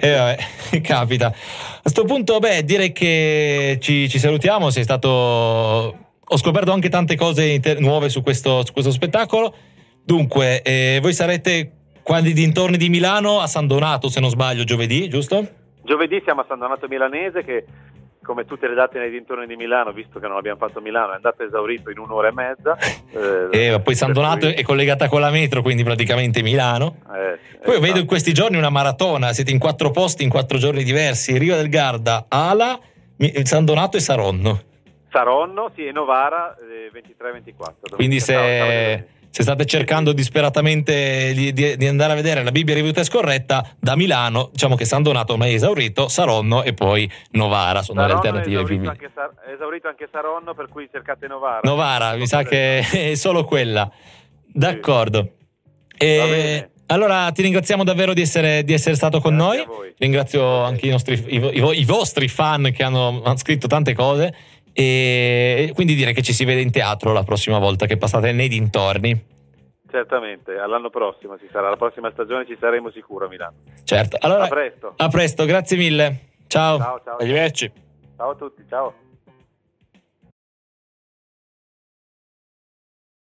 eh, 0.00 0.14
vabbè, 0.16 0.80
capita. 0.80 1.26
A 1.26 1.80
questo 1.82 2.04
punto, 2.04 2.38
beh, 2.38 2.64
direi 2.64 2.92
che 2.92 3.76
ci, 3.80 4.08
ci 4.08 4.18
salutiamo. 4.18 4.70
Sei 4.70 4.82
stato. 4.82 5.08
Ho 6.30 6.36
scoperto 6.36 6.72
anche 6.72 6.88
tante 6.88 7.16
cose 7.16 7.44
inter- 7.44 7.80
nuove 7.80 8.08
su 8.08 8.22
questo, 8.22 8.64
su 8.64 8.72
questo, 8.72 8.90
spettacolo. 8.90 9.54
Dunque, 10.04 10.62
eh, 10.62 10.98
voi 11.02 11.12
sarete 11.12 11.72
quando 12.02 12.30
dintorni 12.30 12.78
di 12.78 12.88
Milano 12.88 13.40
a 13.40 13.46
San 13.46 13.66
Donato, 13.66 14.08
se 14.08 14.20
non 14.20 14.30
sbaglio, 14.30 14.64
giovedì, 14.64 15.08
giusto? 15.08 15.46
Giovedì 15.82 16.20
siamo 16.24 16.40
a 16.42 16.44
San 16.48 16.58
Donato 16.58 16.86
Milanese 16.88 17.44
che 17.44 17.64
come 18.28 18.44
tutte 18.44 18.68
le 18.68 18.74
date 18.74 18.98
nei 18.98 19.08
dintorni 19.08 19.46
di 19.46 19.56
Milano, 19.56 19.90
visto 19.90 20.20
che 20.20 20.28
non 20.28 20.36
abbiamo 20.36 20.58
fatto 20.58 20.82
Milano, 20.82 21.12
è 21.12 21.14
andato 21.14 21.44
esaurito 21.44 21.88
in 21.88 21.98
un'ora 21.98 22.28
e 22.28 22.32
mezza. 22.32 22.76
Eh, 23.10 23.72
eh, 23.72 23.80
poi 23.80 23.94
San 23.94 24.12
Donato 24.12 24.46
cui... 24.46 24.52
è 24.52 24.62
collegata 24.62 25.08
con 25.08 25.20
la 25.20 25.30
metro, 25.30 25.62
quindi 25.62 25.82
praticamente 25.82 26.42
Milano. 26.42 26.96
Eh, 27.06 27.38
poi 27.62 27.70
esatto. 27.70 27.80
vedo 27.80 27.98
in 27.98 28.06
questi 28.06 28.34
giorni 28.34 28.58
una 28.58 28.68
maratona, 28.68 29.32
siete 29.32 29.50
in 29.50 29.58
quattro 29.58 29.90
posti 29.90 30.22
in 30.22 30.28
quattro 30.28 30.58
giorni 30.58 30.84
diversi, 30.84 31.38
Riva 31.38 31.56
del 31.56 31.70
Garda, 31.70 32.26
Ala, 32.28 32.78
San 33.44 33.64
Donato 33.64 33.96
e 33.96 34.00
Saronno. 34.00 34.60
Saronno, 35.10 35.70
sì, 35.74 35.86
e 35.86 35.92
Novara, 35.92 36.54
eh, 36.56 36.90
23-24. 36.92 37.94
Quindi 37.94 38.20
se 38.20 39.06
se 39.38 39.44
state 39.44 39.66
cercando 39.66 40.12
disperatamente 40.12 41.32
di, 41.32 41.52
di, 41.52 41.76
di, 41.76 41.86
andare 41.86 42.12
a 42.12 42.16
vedere 42.16 42.42
la 42.42 42.50
Bibbia 42.50 42.74
e 42.74 43.04
scorretta, 43.04 43.64
da 43.78 43.94
Milano, 43.94 44.48
diciamo 44.50 44.74
che 44.74 44.84
San 44.84 45.04
Donato 45.04 45.34
ormai 45.34 45.52
è 45.52 45.54
esaurito, 45.54 46.08
Saronno 46.08 46.64
e 46.64 46.74
poi 46.74 47.08
Novara 47.32 47.82
sono 47.82 48.00
Saronno 48.00 48.20
le 48.20 48.28
alternative 48.28 48.64
più 48.64 48.88
anche 48.88 49.12
Sar- 49.14 49.34
È 49.46 49.52
esaurito 49.52 49.86
anche 49.86 50.08
Saronno, 50.10 50.54
per 50.54 50.66
cui 50.68 50.88
cercate 50.90 51.28
Novara. 51.28 51.60
Novara, 51.62 52.16
mi 52.16 52.26
sa 52.26 52.42
che 52.42 52.80
è 52.80 53.14
solo 53.14 53.44
quella. 53.44 53.88
D'accordo. 54.44 55.34
Sì. 55.96 56.04
E... 56.04 56.70
Allora 56.86 57.30
ti 57.30 57.42
ringraziamo 57.42 57.84
davvero 57.84 58.14
di 58.14 58.22
essere, 58.22 58.64
di 58.64 58.72
essere 58.72 58.96
stato 58.96 59.20
con 59.20 59.36
Grazie 59.36 59.66
noi. 59.66 59.94
Ringrazio 59.98 60.64
anche 60.64 60.86
i, 60.86 60.90
nostri, 60.90 61.22
i, 61.28 61.36
i, 61.36 61.78
i, 61.80 61.84
vostri 61.84 62.26
fan 62.26 62.72
che 62.74 62.82
hanno, 62.82 63.22
hanno 63.22 63.36
scritto 63.36 63.68
tante 63.68 63.94
cose. 63.94 64.34
E 64.80 65.72
quindi 65.74 65.96
dire 65.96 66.12
che 66.12 66.22
ci 66.22 66.32
si 66.32 66.44
vede 66.44 66.60
in 66.60 66.70
teatro 66.70 67.12
la 67.12 67.24
prossima 67.24 67.58
volta 67.58 67.86
che 67.86 67.96
passate 67.96 68.30
nei 68.30 68.46
dintorni. 68.46 69.24
Certamente, 69.90 70.56
all'anno 70.56 70.88
prossimo 70.88 71.36
ci 71.36 71.48
sarà, 71.50 71.68
la 71.68 71.76
prossima 71.76 72.12
stagione 72.12 72.46
ci 72.46 72.56
saremo 72.60 72.88
sicuro 72.92 73.26
a 73.26 73.28
Milano. 73.28 73.56
Certo, 73.82 74.16
allora 74.20 74.44
a 74.44 74.48
presto. 74.48 74.92
A 74.96 75.08
presto, 75.08 75.44
grazie 75.46 75.76
mille. 75.76 76.20
Ciao. 76.46 76.78
Ciao, 76.78 77.00
ciao. 77.02 77.16
Arrivederci. 77.16 77.72
Ciao 78.16 78.30
a 78.30 78.34
tutti, 78.36 78.64
ciao. 78.68 78.94